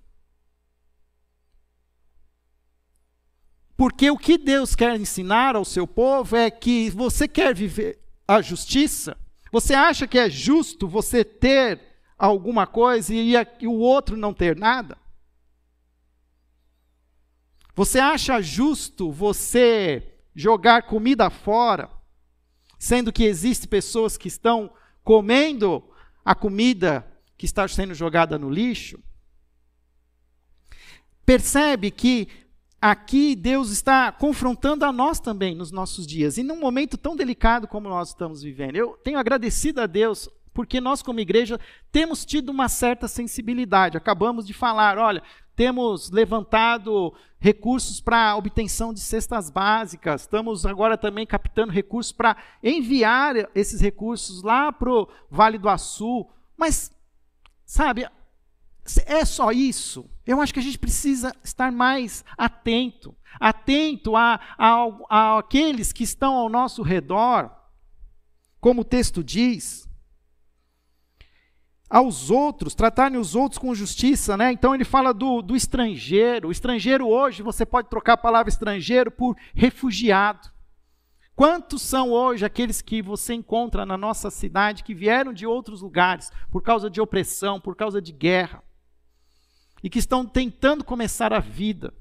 [3.78, 8.42] Porque o que Deus quer ensinar ao seu povo é que você quer viver a
[8.42, 9.18] justiça,
[9.56, 11.80] você acha que é justo você ter
[12.18, 13.34] alguma coisa e,
[13.66, 14.98] o outro não ter nada?
[17.74, 21.90] Você acha justo você jogar comida fora,
[22.78, 25.82] sendo que existem pessoas que estão comendo
[26.26, 29.02] a comida que está sendo jogada no lixo?
[31.26, 32.28] Percebe que
[32.92, 37.68] aqui Deus está confrontando a nós também nos nossos dias, e num momento tão delicado
[37.68, 38.76] como nós estamos vivendo.
[38.76, 41.60] Eu tenho agradecido a Deus porque nós, como igreja,
[41.92, 43.98] temos tido uma certa sensibilidade.
[43.98, 45.22] Acabamos de falar, olha,
[45.56, 53.50] temos levantado recursos para obtenção de cestas básicas, estamos agora também captando recursos para enviar
[53.56, 56.28] esses recursos lá para o Vale do Açu.
[56.56, 56.92] Mas,
[57.66, 58.08] sabe,
[59.06, 60.10] é só isso?
[60.26, 66.04] Eu acho que a gente precisa estar mais atento, atento a, a, a aqueles que
[66.04, 67.52] estão ao nosso redor,
[68.60, 69.86] como o texto diz,
[71.90, 74.52] aos outros, tratarem os outros com justiça, né?
[74.52, 76.50] Então ele fala do, do estrangeiro.
[76.50, 80.50] O estrangeiro hoje, você pode trocar a palavra estrangeiro por refugiado.
[81.36, 86.32] Quantos são hoje aqueles que você encontra na nossa cidade que vieram de outros lugares
[86.50, 88.65] por causa de opressão, por causa de guerra?
[89.86, 91.94] E que estão tentando começar a vida.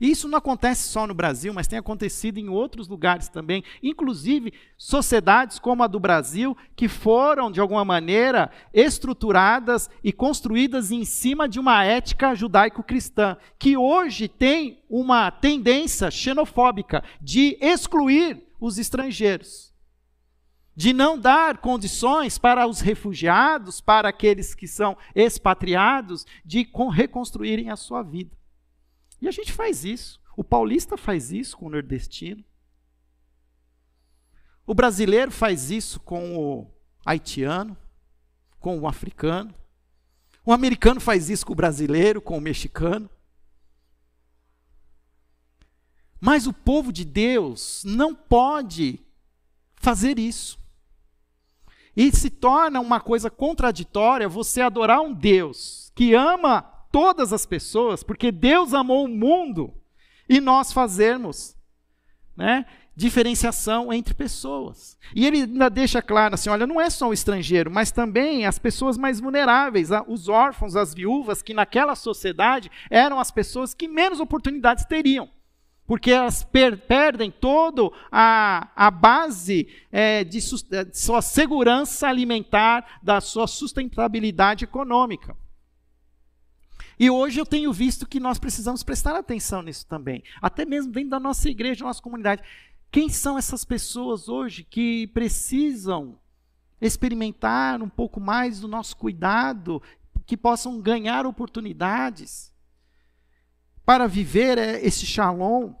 [0.00, 4.52] E isso não acontece só no Brasil, mas tem acontecido em outros lugares também, inclusive
[4.78, 11.48] sociedades como a do Brasil, que foram, de alguma maneira, estruturadas e construídas em cima
[11.48, 19.73] de uma ética judaico-cristã, que hoje tem uma tendência xenofóbica de excluir os estrangeiros
[20.76, 27.76] de não dar condições para os refugiados, para aqueles que são expatriados, de reconstruírem a
[27.76, 28.36] sua vida.
[29.20, 30.20] E a gente faz isso.
[30.36, 32.44] O paulista faz isso com o nordestino.
[34.66, 36.66] O brasileiro faz isso com o
[37.04, 37.76] haitiano,
[38.58, 39.54] com o africano.
[40.44, 43.08] O americano faz isso com o brasileiro, com o mexicano.
[46.20, 48.98] Mas o povo de Deus não pode
[49.76, 50.63] fazer isso.
[51.96, 58.02] E se torna uma coisa contraditória você adorar um Deus que ama todas as pessoas,
[58.02, 59.72] porque Deus amou o mundo,
[60.28, 61.56] e nós fazermos
[62.36, 62.64] né,
[62.96, 64.96] diferenciação entre pessoas.
[65.14, 68.58] E ele ainda deixa claro assim: olha, não é só o estrangeiro, mas também as
[68.58, 74.20] pessoas mais vulneráveis, os órfãos, as viúvas, que naquela sociedade eram as pessoas que menos
[74.20, 75.28] oportunidades teriam
[75.86, 80.38] porque elas per perdem toda a, base é, de,
[80.70, 85.36] é, de sua segurança alimentar, da sua sustentabilidade econômica.
[86.98, 91.10] E hoje eu tenho visto que nós precisamos prestar atenção nisso também, até mesmo dentro
[91.10, 92.42] da nossa igreja, da nossa comunidade.
[92.90, 96.18] Quem são essas pessoas hoje que precisam
[96.80, 99.82] experimentar um pouco mais do nosso cuidado,
[100.24, 102.53] que possam ganhar oportunidades
[103.84, 105.72] para viver é, esse shalom.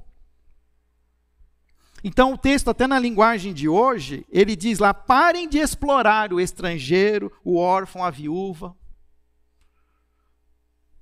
[2.02, 6.40] Então, o texto, até na linguagem de hoje, ele diz lá: parem de explorar o
[6.40, 8.76] estrangeiro, o órfão, a viúva.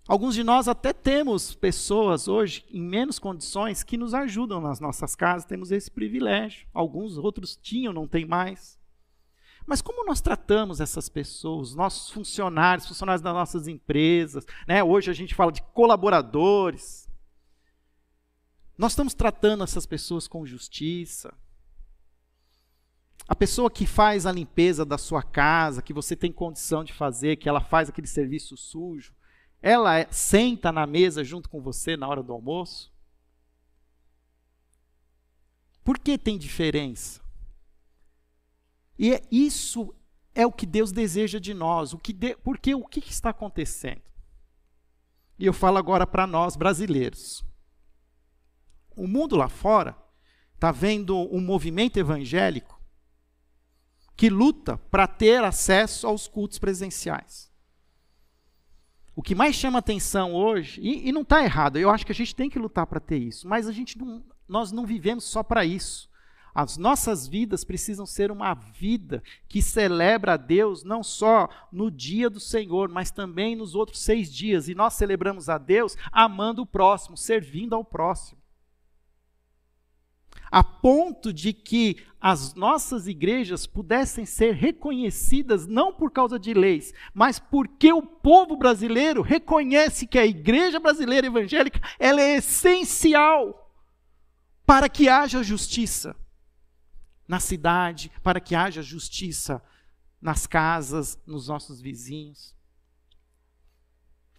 [0.07, 5.15] Alguns de nós até temos pessoas hoje em menos condições que nos ajudam nas nossas
[5.15, 6.67] casas, temos esse privilégio.
[6.75, 8.79] Alguns outros tinham, não tem mais.
[9.67, 14.83] Mas como nós tratamos essas pessoas, nossos funcionários, funcionários das nossas empresas, né?
[14.83, 17.09] Hoje a gente fala de colaboradores.
[18.77, 21.33] Nós estamos tratando essas pessoas com justiça.
[23.29, 27.37] A pessoa que faz a limpeza da sua casa, que você tem condição de fazer,
[27.37, 29.15] que ela faz aquele serviço sujo,
[29.63, 32.93] ela é, senta na mesa junto com você na hora do almoço?
[35.85, 37.22] Por que tem diferença?
[38.99, 39.95] E é, isso
[40.35, 41.93] é o que Deus deseja de nós.
[41.93, 44.03] O que de, porque o que está acontecendo?
[45.39, 47.45] E eu falo agora para nós brasileiros.
[48.95, 49.97] O mundo lá fora
[50.55, 52.81] está vendo um movimento evangélico
[54.17, 57.51] que luta para ter acesso aos cultos presenciais.
[59.15, 62.15] O que mais chama atenção hoje, e, e não está errado, eu acho que a
[62.15, 65.43] gente tem que lutar para ter isso, mas a gente não, nós não vivemos só
[65.43, 66.09] para isso.
[66.55, 72.29] As nossas vidas precisam ser uma vida que celebra a Deus não só no dia
[72.29, 74.69] do Senhor, mas também nos outros seis dias.
[74.69, 78.39] E nós celebramos a Deus amando o próximo, servindo ao próximo.
[80.51, 86.93] A ponto de que as nossas igrejas pudessem ser reconhecidas não por causa de leis,
[87.15, 93.73] mas porque o povo brasileiro reconhece que a igreja brasileira evangélica ela é essencial
[94.67, 96.15] para que haja justiça
[97.33, 99.63] na cidade, para que haja justiça
[100.21, 102.55] nas casas, nos nossos vizinhos.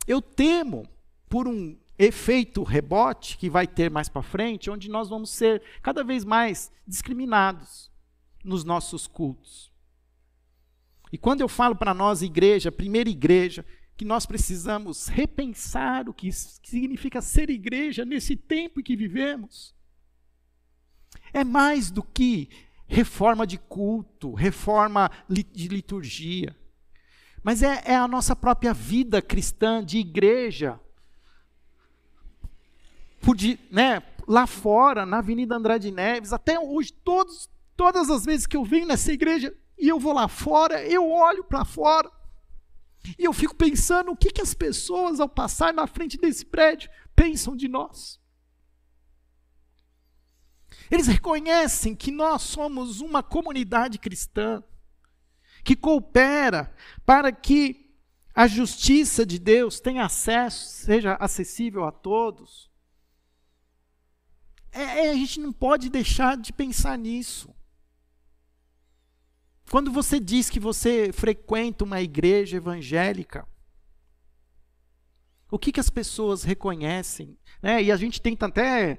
[0.06, 0.88] Eu temo
[1.27, 6.03] por um efeito rebote que vai ter mais para frente, onde nós vamos ser cada
[6.03, 7.91] vez mais discriminados
[8.43, 9.71] nos nossos cultos.
[11.12, 13.65] E quando eu falo para nós, igreja, primeira igreja,
[13.97, 19.73] que nós precisamos repensar o que significa ser igreja nesse tempo em que vivemos,
[21.34, 22.49] é mais do que
[22.93, 26.56] reforma de culto, reforma de liturgia.
[27.41, 30.79] Mas é, é a nossa própria vida cristã de igreja.
[33.19, 33.36] Por,
[33.71, 38.63] né, lá fora, na Avenida Andrade Neves, até hoje, todos, todas as vezes que eu
[38.63, 42.10] venho nessa igreja e eu vou lá fora, eu olho para fora
[43.17, 46.91] e eu fico pensando o que, que as pessoas, ao passar na frente desse prédio,
[47.15, 48.21] pensam de nós.
[50.89, 54.63] Eles reconhecem que nós somos uma comunidade cristã
[55.63, 56.73] que coopera
[57.05, 57.83] para que
[58.36, 62.69] a justiça de Deus tenha acesso, seja acessível a todos.
[64.71, 67.53] É, é, a gente não pode deixar de pensar nisso.
[69.69, 73.47] Quando você diz que você frequenta uma igreja evangélica,
[75.49, 77.38] o que, que as pessoas reconhecem?
[77.62, 77.83] Né?
[77.83, 78.97] E a gente tenta até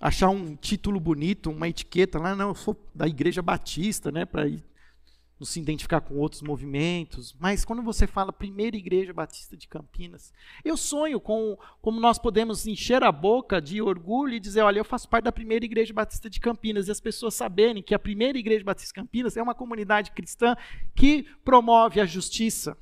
[0.00, 4.48] achar um título bonito, uma etiqueta lá, não, eu sou da Igreja Batista, né, para
[4.48, 7.34] não se identificar com outros movimentos.
[7.38, 10.32] Mas quando você fala Primeira Igreja Batista de Campinas,
[10.64, 14.84] eu sonho com como nós podemos encher a boca de orgulho e dizer, olha, eu
[14.84, 18.38] faço parte da Primeira Igreja Batista de Campinas e as pessoas saberem que a Primeira
[18.38, 20.56] Igreja Batista de Campinas é uma comunidade cristã
[20.94, 22.76] que promove a justiça,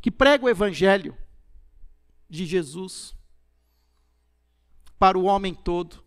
[0.00, 1.16] que prega o evangelho
[2.28, 3.14] de Jesus
[5.04, 6.02] para o homem todo.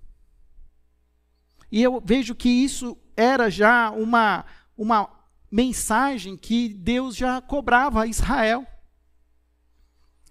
[1.72, 4.44] E eu vejo que isso era já uma,
[4.76, 5.08] uma
[5.52, 8.66] mensagem que Deus já cobrava a Israel.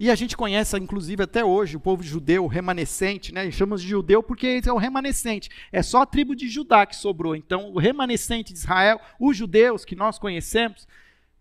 [0.00, 3.48] E a gente conhece, inclusive, até hoje, o povo judeu remanescente, né?
[3.52, 5.48] Chamamos de judeu porque é o remanescente.
[5.70, 7.36] É só a tribo de Judá que sobrou.
[7.36, 10.88] Então, o remanescente de Israel, os judeus que nós conhecemos.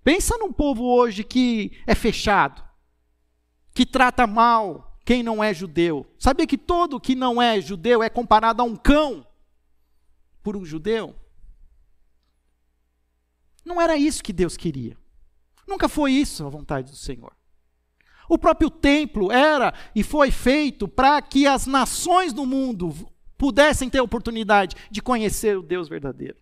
[0.04, 2.64] Pensa num povo hoje que é fechado,
[3.74, 6.06] que trata mal quem não é judeu.
[6.18, 9.26] Sabia que todo que não é judeu é comparado a um cão
[10.42, 11.16] por um judeu?
[13.64, 14.98] Não era isso que Deus queria.
[15.68, 17.32] Nunca foi isso a vontade do Senhor.
[18.28, 22.92] O próprio templo era e foi feito para que as nações do mundo
[23.38, 26.38] pudessem ter oportunidade de conhecer o Deus verdadeiro.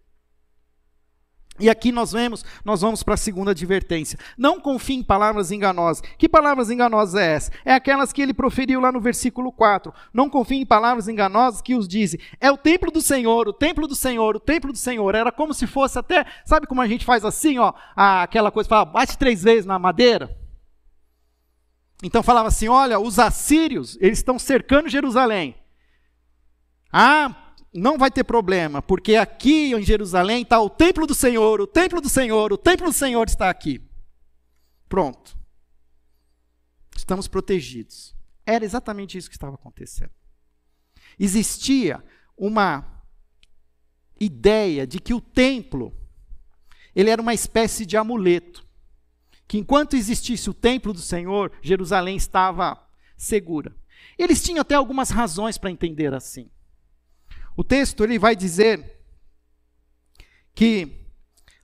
[1.59, 4.17] E aqui nós vemos, nós vamos para a segunda advertência.
[4.35, 6.01] Não confie em palavras enganosas.
[6.17, 7.51] Que palavras enganosas é essa?
[7.63, 9.93] É aquelas que ele proferiu lá no versículo 4.
[10.11, 12.19] Não confie em palavras enganosas que os dizem.
[12.39, 15.13] É o templo do Senhor, o templo do Senhor, o templo do Senhor.
[15.13, 18.85] Era como se fosse até, sabe como a gente faz assim, ó, aquela coisa, fala,
[18.85, 20.35] bate três vezes na madeira.
[22.01, 25.55] Então falava assim, olha, os assírios, eles estão cercando Jerusalém.
[26.91, 27.42] Ah,
[27.73, 31.99] não vai ter problema, porque aqui em Jerusalém está o templo do Senhor, o templo
[31.99, 33.81] do Senhor, o templo do Senhor está aqui.
[34.87, 35.37] Pronto.
[36.95, 38.15] Estamos protegidos.
[38.45, 40.11] Era exatamente isso que estava acontecendo.
[41.19, 42.03] Existia
[42.37, 43.03] uma
[44.19, 45.95] ideia de que o templo
[46.95, 48.65] ele era uma espécie de amuleto,
[49.47, 52.79] que enquanto existisse o templo do Senhor, Jerusalém estava
[53.17, 53.75] segura.
[54.17, 56.49] Eles tinham até algumas razões para entender assim.
[57.55, 58.99] O texto ele vai dizer
[60.55, 61.03] que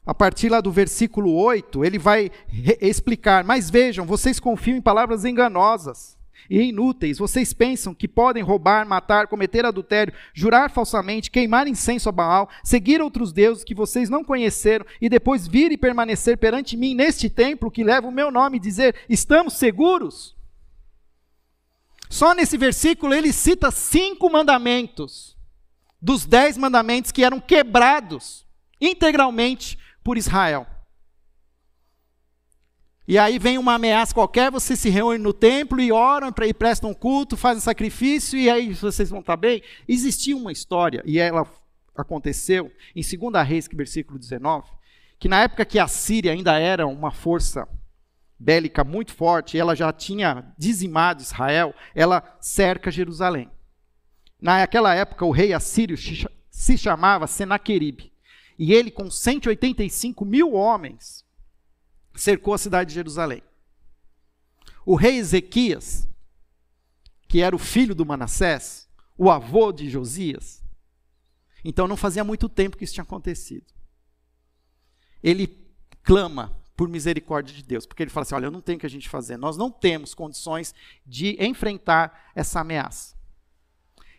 [0.05, 2.31] a partir lá do versículo 8, ele vai
[2.81, 6.17] explicar: "Mas vejam, vocês confiam em palavras enganosas
[6.49, 7.17] e inúteis.
[7.17, 13.01] Vocês pensam que podem roubar, matar, cometer adultério, jurar falsamente, queimar incenso a Baal, seguir
[13.01, 17.71] outros deuses que vocês não conheceram e depois vir e permanecer perante mim neste templo
[17.71, 20.35] que leva o meu nome e dizer: "Estamos seguros?"
[22.09, 25.38] Só nesse versículo ele cita cinco mandamentos
[26.01, 28.45] dos dez mandamentos que eram quebrados
[28.79, 30.65] integralmente por Israel.
[33.07, 36.93] E aí vem uma ameaça qualquer, você se reúne no templo e oram e prestam
[36.93, 39.63] culto, fazem sacrifício, e aí vocês vão estar bem.
[39.87, 41.47] Existia uma história, e ela
[41.97, 44.69] aconteceu em 2 Reis, versículo 19,
[45.17, 47.67] que na época que a Síria ainda era uma força
[48.37, 53.49] bélica muito forte, ela já tinha dizimado Israel, ela cerca Jerusalém.
[54.41, 55.97] Naquela época, o rei assírio
[56.49, 58.13] se chamava Senaqueribe.
[58.57, 61.25] E ele, com 185 mil homens,
[62.15, 63.43] cercou a cidade de Jerusalém.
[64.85, 66.07] O rei Ezequias,
[67.27, 70.63] que era o filho do Manassés, o avô de Josias,
[71.63, 73.65] então não fazia muito tempo que isso tinha acontecido.
[75.21, 75.47] Ele
[76.01, 78.85] clama por misericórdia de Deus, porque ele fala assim: olha, eu não tenho o que
[78.85, 80.73] a gente fazer, nós não temos condições
[81.05, 83.18] de enfrentar essa ameaça.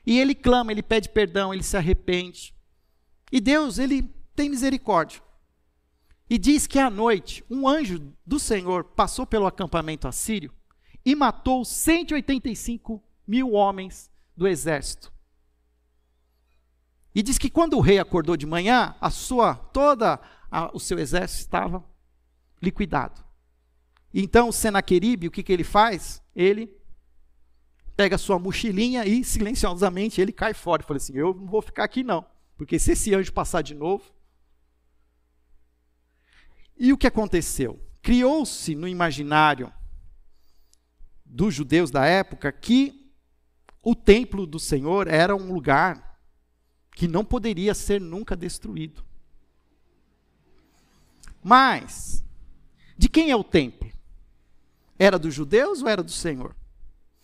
[0.06, 2.54] E ele clama, ele pede perdão, ele se arrepende.
[3.30, 4.02] E Deus, ele
[4.34, 5.20] tem misericórdia.
[6.28, 10.52] E diz que à noite, um anjo do Senhor passou pelo acampamento assírio
[11.04, 15.12] e matou 185 mil homens do exército.
[17.14, 20.20] E diz que quando o rei acordou de manhã, a sua toda
[20.50, 21.84] a, o seu exército estava
[22.62, 23.24] liquidado.
[24.14, 26.22] Então Senaqueribe, o que, que ele faz?
[26.34, 26.79] Ele
[28.00, 30.80] pega sua mochilinha e silenciosamente ele cai fora.
[30.80, 32.24] Eu falei assim: eu não vou ficar aqui não,
[32.56, 34.10] porque se esse anjo passar de novo.
[36.78, 37.78] E o que aconteceu?
[38.00, 39.70] Criou-se no imaginário
[41.26, 43.12] dos judeus da época que
[43.82, 46.18] o templo do Senhor era um lugar
[46.92, 49.04] que não poderia ser nunca destruído.
[51.42, 52.24] Mas,
[52.96, 53.92] de quem é o templo?
[54.98, 56.56] Era dos judeus ou era do Senhor?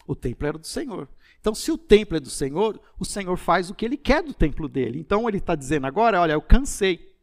[0.07, 1.09] O templo era do Senhor.
[1.41, 4.35] Então, se o templo é do Senhor, o Senhor faz o que ele quer do
[4.35, 4.99] templo dele.
[4.99, 7.15] Então, ele está dizendo agora: olha, eu cansei.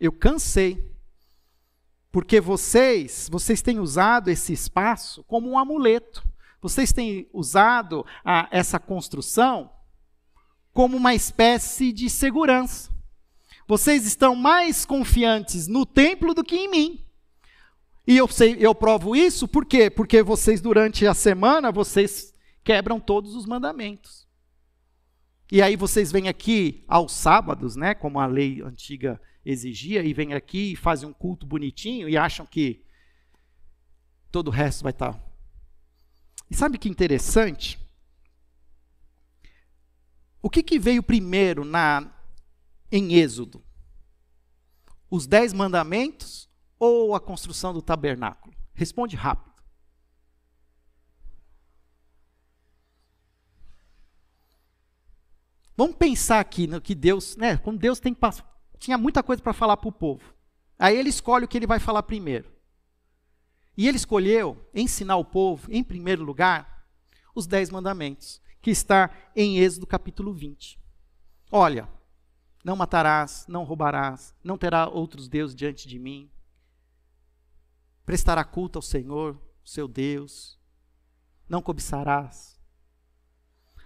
[0.00, 0.92] Eu cansei.
[2.10, 6.22] Porque vocês, vocês têm usado esse espaço como um amuleto.
[6.60, 9.70] Vocês têm usado a, essa construção
[10.72, 12.90] como uma espécie de segurança.
[13.66, 17.04] Vocês estão mais confiantes no templo do que em mim.
[18.06, 19.88] E eu, sei, eu provo isso por quê?
[19.88, 22.34] Porque vocês, durante a semana, vocês
[22.64, 24.26] quebram todos os mandamentos.
[25.50, 30.32] E aí vocês vêm aqui aos sábados, né, como a lei antiga exigia, e vêm
[30.32, 32.84] aqui e fazem um culto bonitinho e acham que
[34.30, 35.20] todo o resto vai estar.
[36.50, 37.78] E sabe que interessante?
[40.40, 42.12] O que, que veio primeiro na
[42.90, 43.62] em Êxodo?
[45.08, 46.48] Os dez mandamentos
[46.84, 48.52] ou a construção do tabernáculo?
[48.74, 49.54] Responde rápido.
[55.76, 57.56] Vamos pensar aqui no que Deus, né?
[57.56, 58.16] Como Deus tem
[58.80, 60.34] tinha muita coisa para falar para o povo.
[60.76, 62.50] Aí ele escolhe o que ele vai falar primeiro.
[63.76, 66.84] E ele escolheu ensinar o povo, em primeiro lugar,
[67.32, 70.80] os dez mandamentos, que está em Êxodo capítulo 20.
[71.48, 71.88] Olha,
[72.64, 76.28] não matarás, não roubarás, não terá outros deuses diante de mim,
[78.04, 80.58] prestará culto ao Senhor, seu Deus,
[81.48, 82.60] não cobiçarás.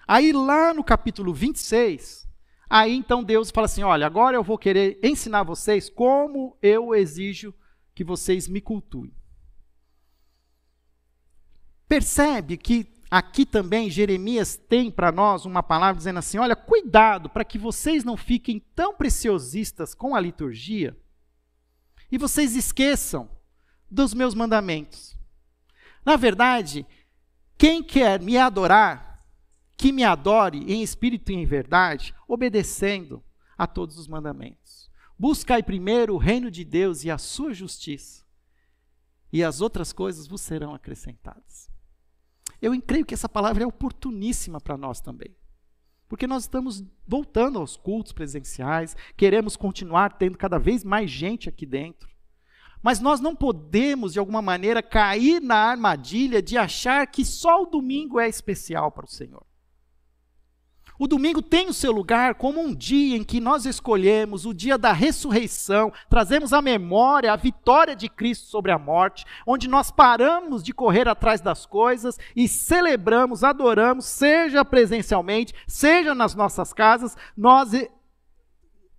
[0.07, 2.27] Aí lá no capítulo 26,
[2.69, 7.55] Aí então Deus fala assim: olha, agora eu vou querer ensinar vocês como eu exijo
[7.95, 9.14] que vocês me cultuem.
[11.89, 17.45] Percebe que aqui também Jeremias tem para nós uma palavra dizendo assim: olha, cuidado para
[17.45, 20.97] que vocês não fiquem tão preciosistas com a liturgia
[22.11, 23.31] e vocês esqueçam
[23.91, 25.16] dos meus mandamentos.
[26.05, 26.87] Na verdade,
[27.59, 29.24] quem quer me adorar,
[29.76, 33.22] que me adore em espírito e em verdade, obedecendo
[33.57, 34.91] a todos os mandamentos.
[35.18, 38.24] Buscai primeiro o reino de Deus e a sua justiça,
[39.32, 41.70] e as outras coisas vos serão acrescentadas.
[42.61, 45.37] Eu creio que essa palavra é oportuníssima para nós também.
[46.09, 51.66] Porque nós estamos voltando aos cultos presenciais, queremos continuar tendo cada vez mais gente aqui
[51.66, 52.09] dentro.
[52.83, 57.66] Mas nós não podemos, de alguma maneira, cair na armadilha de achar que só o
[57.66, 59.45] domingo é especial para o Senhor.
[60.99, 64.79] O domingo tem o seu lugar como um dia em que nós escolhemos o dia
[64.79, 70.62] da ressurreição, trazemos à memória a vitória de Cristo sobre a morte, onde nós paramos
[70.62, 77.72] de correr atrás das coisas e celebramos, adoramos, seja presencialmente, seja nas nossas casas, nós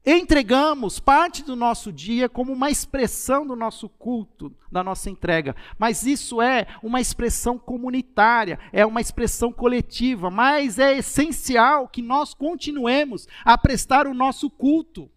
[0.07, 5.53] entregamos parte do nosso dia como uma expressão do nosso culto, da nossa entrega.
[5.77, 12.33] Mas isso é uma expressão comunitária, é uma expressão coletiva, mas é essencial que nós
[12.33, 15.11] continuemos a prestar o nosso culto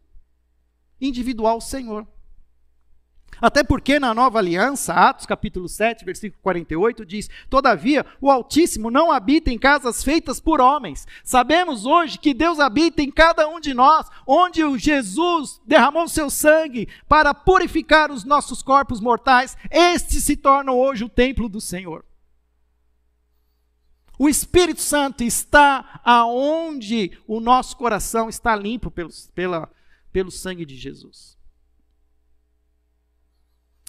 [1.01, 2.07] individual ao Senhor.
[3.41, 9.11] Até porque na nova aliança, Atos capítulo 7, versículo 48, diz: Todavia, o Altíssimo não
[9.11, 11.07] habita em casas feitas por homens.
[11.24, 16.28] Sabemos hoje que Deus habita em cada um de nós, onde o Jesus derramou seu
[16.28, 19.57] sangue para purificar os nossos corpos mortais.
[19.70, 22.05] Este se torna hoje o templo do Senhor.
[24.18, 29.70] O Espírito Santo está aonde o nosso coração está limpo pelo, pela,
[30.12, 31.39] pelo sangue de Jesus.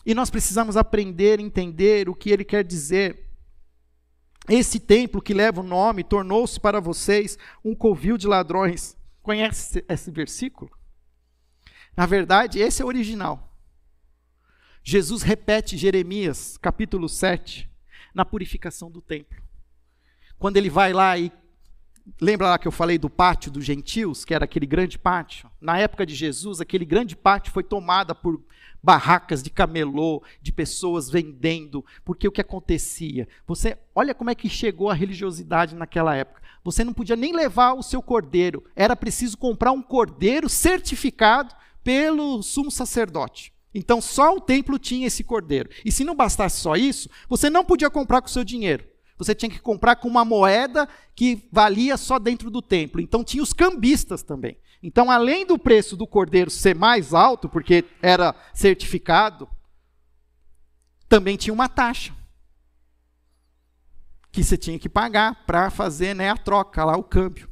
[0.06, 3.30] E nós precisamos aprender, entender o que ele quer dizer.
[4.50, 8.98] Esse templo que leva o nome tornou-se para vocês um covil de ladrões.
[9.22, 10.72] Conhece esse versículo?
[11.96, 13.56] Na verdade, esse é o original.
[14.84, 17.70] Jesus repete Jeremias, capítulo 7,
[18.14, 19.42] na purificação do templo.
[20.40, 21.32] Quando ele vai lá e.
[22.20, 25.50] Lembra lá que eu falei do pátio dos gentios, que era aquele grande pátio?
[25.60, 28.44] Na época de Jesus, aquele grande pátio foi tomado por
[28.82, 33.28] barracas de camelô, de pessoas vendendo, porque o que acontecia?
[33.46, 36.42] Você, olha como é que chegou a religiosidade naquela época.
[36.64, 42.42] Você não podia nem levar o seu cordeiro, era preciso comprar um cordeiro certificado pelo
[42.44, 43.54] sumo sacerdote.
[43.74, 45.70] Então só o templo tinha esse cordeiro.
[45.86, 48.86] E se não bastasse só isso, você não podia comprar com o seu dinheiro.
[49.24, 53.00] Você tinha que comprar com uma moeda que valia só dentro do templo.
[53.00, 54.58] Então tinha os cambistas também.
[54.82, 59.48] Então, além do preço do cordeiro ser mais alto, porque era certificado,
[61.08, 62.16] também tinha uma taxa
[64.32, 67.50] que você tinha que pagar para fazer né, a troca lá, o câmbio.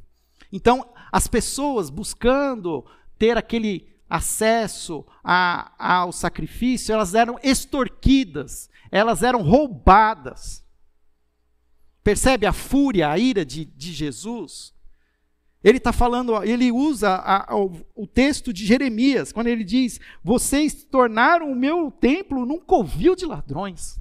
[0.52, 2.86] Então, as pessoas buscando
[3.18, 10.64] ter aquele acesso a, ao sacrifício, elas eram extorquidas, elas eram roubadas.
[12.10, 14.74] Percebe a fúria, a ira de, de Jesus?
[15.64, 20.84] Ele está falando, ele usa a, a, o texto de Jeremias, quando ele diz: Vocês
[20.86, 24.00] tornaram o meu templo num covil de ladrões.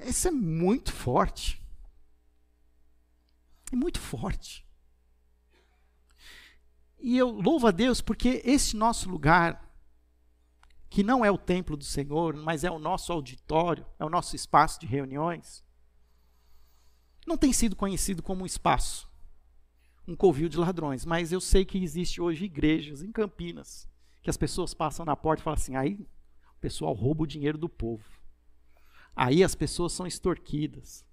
[0.00, 1.62] Isso é muito forte.
[3.72, 4.66] É muito forte.
[6.98, 9.64] E eu louvo a Deus porque esse nosso lugar,
[10.90, 14.34] que não é o templo do Senhor, mas é o nosso auditório, é o nosso
[14.34, 15.64] espaço de reuniões,
[17.26, 19.06] não tem sido conhecido como um espaço
[20.06, 23.88] um covil de ladrões, mas eu sei que existe hoje igrejas em Campinas
[24.22, 27.58] que as pessoas passam na porta e falam assim: aí o pessoal rouba o dinheiro
[27.58, 28.04] do povo.
[29.14, 31.04] Aí as pessoas são extorquidas.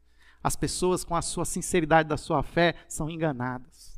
[0.43, 3.97] As pessoas, com a sua sinceridade da sua fé, são enganadas.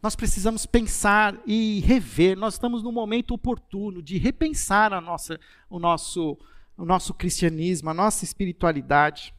[0.00, 2.36] Nós precisamos pensar e rever.
[2.36, 6.38] Nós estamos no momento oportuno de repensar a nossa, o, nosso,
[6.76, 9.34] o nosso cristianismo, a nossa espiritualidade.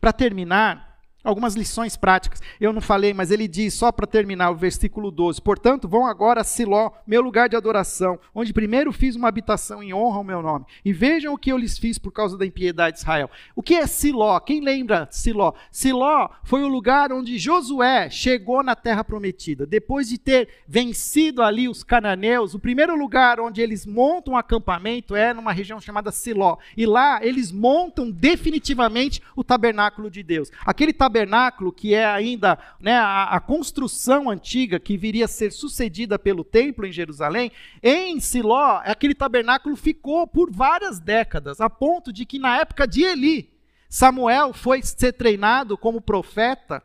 [0.00, 0.87] Para terminar,
[1.22, 2.40] algumas lições práticas.
[2.60, 6.40] Eu não falei, mas ele diz, só para terminar, o versículo 12: Portanto, vão agora
[6.40, 10.42] a Siló, meu lugar de adoração, onde primeiro fiz uma habitação em honra ao meu
[10.42, 10.64] nome.
[10.84, 13.30] E vejam o que eu lhes fiz por causa da impiedade de Israel.
[13.54, 14.38] O que é Siló?
[14.40, 15.52] Quem lembra Siló?
[15.70, 19.66] Siló foi o lugar onde Josué chegou na terra prometida.
[19.66, 25.14] Depois de ter vencido ali os cananeus, o primeiro lugar onde eles montam um acampamento
[25.16, 26.56] é numa região chamada Siló.
[26.76, 30.50] E lá eles montam definitivamente o tabernáculo de Deus.
[30.64, 35.50] Aquele tabernáculo tabernáculo, que é ainda né, a, a, construção antiga que viria a ser
[35.50, 37.50] sucedida pelo templo em Jerusalém,
[37.82, 43.02] em Siló, aquele tabernáculo ficou por várias décadas, a ponto de que na época de
[43.02, 43.50] Eli,
[43.88, 46.82] Samuel foi ser treinado como profeta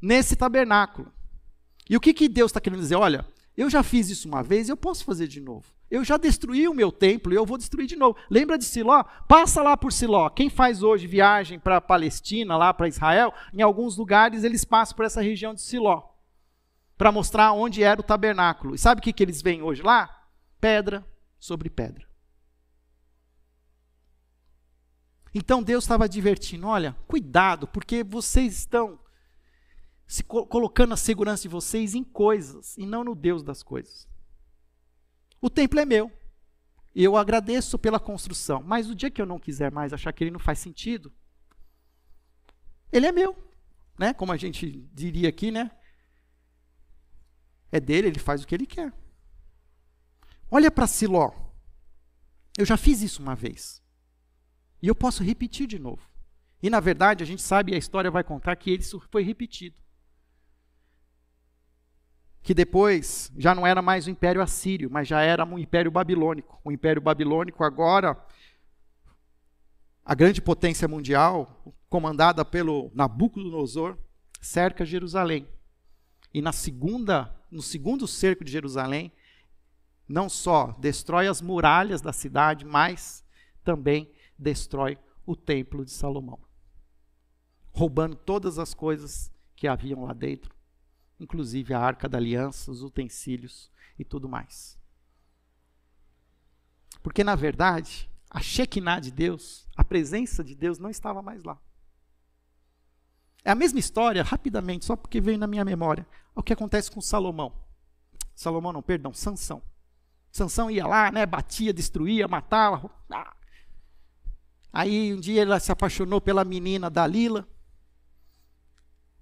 [0.00, 1.10] nesse tabernáculo.
[1.88, 2.96] E o que, que Deus está querendo dizer?
[2.96, 3.24] Olha,
[3.56, 5.64] eu já fiz isso uma vez, eu posso fazer de novo.
[5.90, 8.18] Eu já destruí o meu templo e eu vou destruir de novo.
[8.28, 9.04] Lembra de Siló?
[9.26, 10.28] Passa lá por Siló.
[10.28, 14.96] Quem faz hoje viagem para a Palestina, lá para Israel, em alguns lugares eles passam
[14.96, 16.02] por essa região de Siló
[16.98, 18.74] para mostrar onde era o tabernáculo.
[18.74, 20.26] E sabe o que, que eles veem hoje lá?
[20.60, 21.06] Pedra
[21.38, 22.06] sobre pedra.
[25.32, 28.98] Então Deus estava advertindo: olha, cuidado, porque vocês estão
[30.06, 34.08] se co colocando a segurança de vocês em coisas e não no Deus das coisas.
[35.40, 36.12] O templo é meu.
[36.94, 38.62] Eu agradeço pela construção.
[38.62, 41.12] Mas o dia que eu não quiser mais achar que ele não faz sentido,
[42.90, 43.36] ele é meu.
[43.98, 44.12] Né?
[44.12, 45.70] Como a gente diria aqui, né?
[47.70, 48.92] É dele, ele faz o que ele quer.
[50.50, 51.32] Olha para Siló.
[52.56, 53.82] Eu já fiz isso uma vez.
[54.82, 56.08] E eu posso repetir de novo.
[56.62, 59.76] E na verdade, a gente sabe, a história vai contar que isso foi repetido
[62.42, 66.60] que depois já não era mais o Império Assírio, mas já era o Império Babilônico.
[66.64, 68.16] O Império Babilônico agora,
[70.04, 73.96] a grande potência mundial, comandada pelo Nabucodonosor,
[74.40, 75.46] cerca Jerusalém.
[76.32, 79.12] E na segunda, no segundo cerco de Jerusalém,
[80.08, 83.24] não só destrói as muralhas da cidade, mas
[83.62, 86.38] também destrói o templo de Salomão,
[87.72, 90.57] roubando todas as coisas que haviam lá dentro
[91.18, 94.78] inclusive a arca da aliança, os utensílios e tudo mais.
[97.02, 101.58] Porque, na verdade, a Shekinah de Deus, a presença de Deus não estava mais lá.
[103.44, 107.00] É a mesma história, rapidamente, só porque veio na minha memória, o que acontece com
[107.00, 107.52] Salomão.
[108.34, 109.62] Salomão não, perdão, Sansão.
[110.30, 112.90] Sansão ia lá, né, batia, destruía, matava.
[113.10, 113.34] Ah.
[114.72, 117.48] Aí um dia ele se apaixonou pela menina Dalila.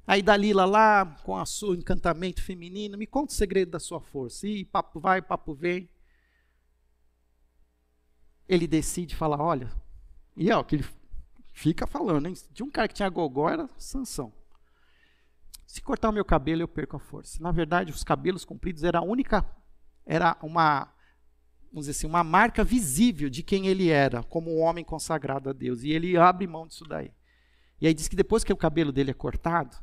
[0.07, 4.47] Aí Dalila lá, com o seu encantamento feminino, me conta o segredo da sua força.
[4.47, 5.91] E papo vai, papo vem.
[8.49, 9.69] Ele decide falar, olha,
[10.37, 10.85] e é o que ele
[11.53, 12.35] fica falando, hein?
[12.53, 14.33] De um cara que tinha gogó era Sansão.
[15.67, 17.43] Se cortar o meu cabelo, eu perco a força.
[17.43, 19.45] Na verdade, os cabelos compridos era a única,
[20.07, 20.85] era uma,
[21.73, 25.53] vamos dizer assim, uma marca visível de quem ele era, como um homem consagrado a
[25.53, 25.83] Deus.
[25.83, 27.13] E ele abre mão disso daí.
[27.81, 29.77] E aí diz que depois que o cabelo dele é cortado,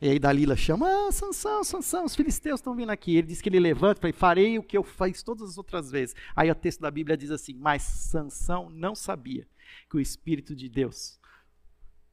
[0.00, 3.16] e aí Dalila chama, ah, Sansão, Sansão, os filisteus estão vindo aqui.
[3.16, 6.14] Ele diz que ele levanta e farei o que eu fiz todas as outras vezes.
[6.36, 9.46] Aí o texto da Bíblia diz assim, mas Sansão não sabia
[9.90, 11.18] que o Espírito de Deus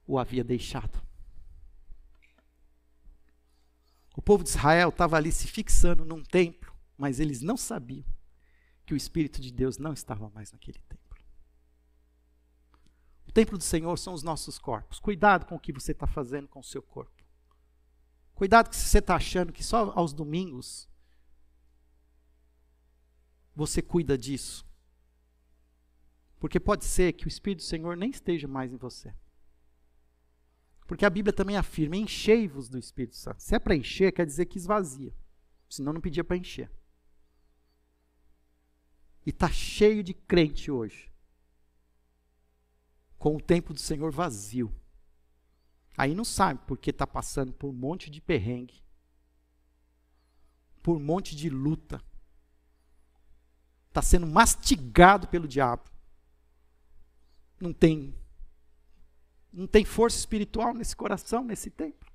[0.07, 0.99] o havia deixado.
[4.15, 8.05] O povo de Israel estava ali se fixando num templo, mas eles não sabiam
[8.83, 11.17] que o Espírito de Deus não estava mais naquele templo.
[13.27, 14.99] O templo do Senhor são os nossos corpos.
[14.99, 17.14] Cuidado com o que você está fazendo com o seu corpo.
[18.35, 20.89] Cuidado que você está achando que só aos domingos
[23.55, 24.67] você cuida disso.
[26.37, 29.15] Porque pode ser que o Espírito do Senhor nem esteja mais em você.
[30.85, 33.41] Porque a Bíblia também afirma: enchei-vos do Espírito Santo.
[33.41, 35.15] Se é para encher, quer dizer que esvazia.
[35.69, 36.69] Senão não pedia para encher.
[39.25, 41.11] E está cheio de crente hoje.
[43.17, 44.71] Com o tempo do Senhor vazio.
[45.97, 48.83] Aí não sabe porque está passando por um monte de perrengue,
[50.83, 52.01] por um monte de luta.
[53.87, 55.83] Está sendo mastigado pelo diabo.
[57.59, 58.13] Não tem,
[59.51, 62.05] não tem força espiritual nesse coração, nesse tempo.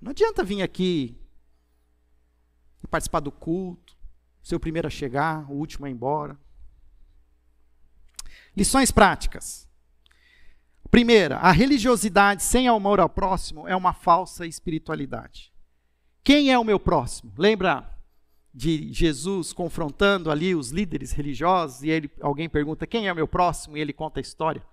[0.00, 1.18] Não adianta vir aqui
[2.84, 3.96] e participar do culto,
[4.42, 6.38] ser o primeiro a chegar, o último a ir embora.
[8.56, 9.68] Lições práticas.
[10.94, 15.52] Primeira, a religiosidade sem amor ao próximo é uma falsa espiritualidade.
[16.22, 17.32] Quem é o meu próximo?
[17.36, 17.90] Lembra
[18.54, 23.26] de Jesus confrontando ali os líderes religiosos e ele, alguém pergunta quem é o meu
[23.26, 24.64] próximo e ele conta a história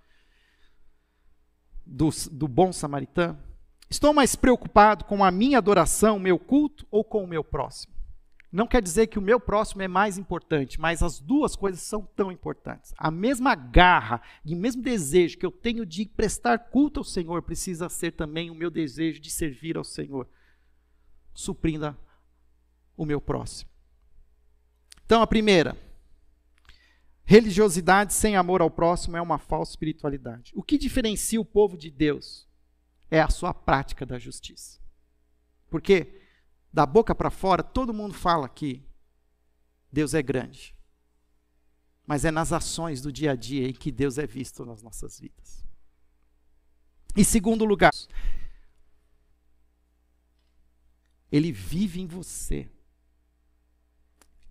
[1.84, 3.36] do, do bom samaritano?
[3.90, 7.91] Estou mais preocupado com a minha adoração, meu culto ou com o meu próximo?
[8.52, 12.02] Não quer dizer que o meu próximo é mais importante, mas as duas coisas são
[12.14, 12.92] tão importantes.
[12.98, 17.42] A mesma garra e o mesmo desejo que eu tenho de prestar culto ao Senhor
[17.42, 20.28] precisa ser também o meu desejo de servir ao Senhor,
[21.32, 21.96] suprindo
[22.94, 23.70] o meu próximo.
[25.06, 25.74] Então, a primeira,
[27.24, 30.52] Religiosidade sem amor ao próximo é uma falsa espiritualidade.
[30.54, 32.48] O que diferencia o povo de Deus
[33.10, 34.80] é a sua prática da justiça.
[35.70, 36.21] Porque
[36.72, 38.82] da boca para fora todo mundo fala que
[39.92, 40.74] Deus é grande.
[42.06, 45.20] Mas é nas ações do dia a dia em que Deus é visto nas nossas
[45.20, 45.64] vidas.
[47.14, 47.92] Em segundo lugar,
[51.30, 52.68] Ele vive em você.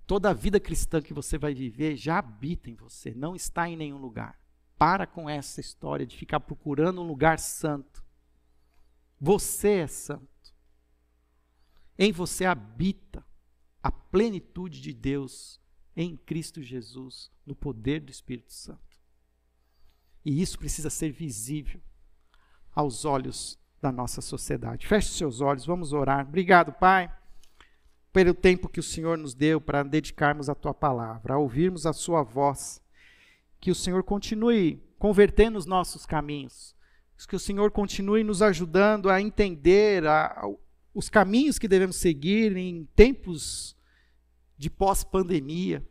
[0.05, 3.75] Toda a vida cristã que você vai viver já habita em você, não está em
[3.75, 4.39] nenhum lugar.
[4.77, 8.03] Para com essa história de ficar procurando um lugar santo.
[9.19, 10.30] Você é santo.
[11.97, 13.25] Em você habita
[13.81, 15.59] a plenitude de Deus
[15.95, 18.99] em Cristo Jesus, no poder do Espírito Santo.
[20.23, 21.81] E isso precisa ser visível
[22.73, 24.87] aos olhos da nossa sociedade.
[24.87, 26.27] Feche seus olhos, vamos orar.
[26.27, 27.11] Obrigado, Pai
[28.11, 31.93] pelo tempo que o Senhor nos deu para dedicarmos a tua palavra, a ouvirmos a
[31.93, 32.81] sua voz.
[33.59, 36.75] Que o Senhor continue convertendo os nossos caminhos.
[37.27, 40.43] Que o Senhor continue nos ajudando a entender a,
[40.93, 43.75] os caminhos que devemos seguir em tempos
[44.57, 45.85] de pós-pandemia.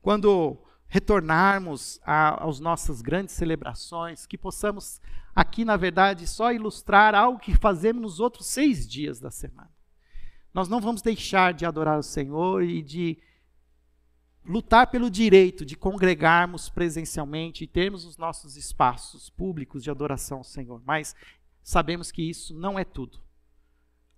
[0.00, 5.00] Quando retornarmos às nossas grandes celebrações, que possamos
[5.34, 9.70] aqui, na verdade, só ilustrar algo que fazemos nos outros seis dias da semana.
[10.52, 13.18] Nós não vamos deixar de adorar o Senhor e de
[14.44, 20.44] lutar pelo direito de congregarmos presencialmente e termos os nossos espaços públicos de adoração ao
[20.44, 21.14] Senhor, mas
[21.62, 23.20] sabemos que isso não é tudo.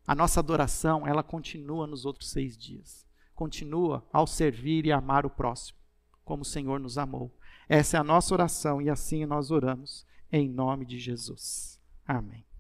[0.07, 3.07] A nossa adoração, ela continua nos outros seis dias.
[3.35, 5.79] Continua ao servir e amar o próximo,
[6.25, 7.35] como o Senhor nos amou.
[7.69, 11.81] Essa é a nossa oração e assim nós oramos, em nome de Jesus.
[12.07, 12.52] Amém.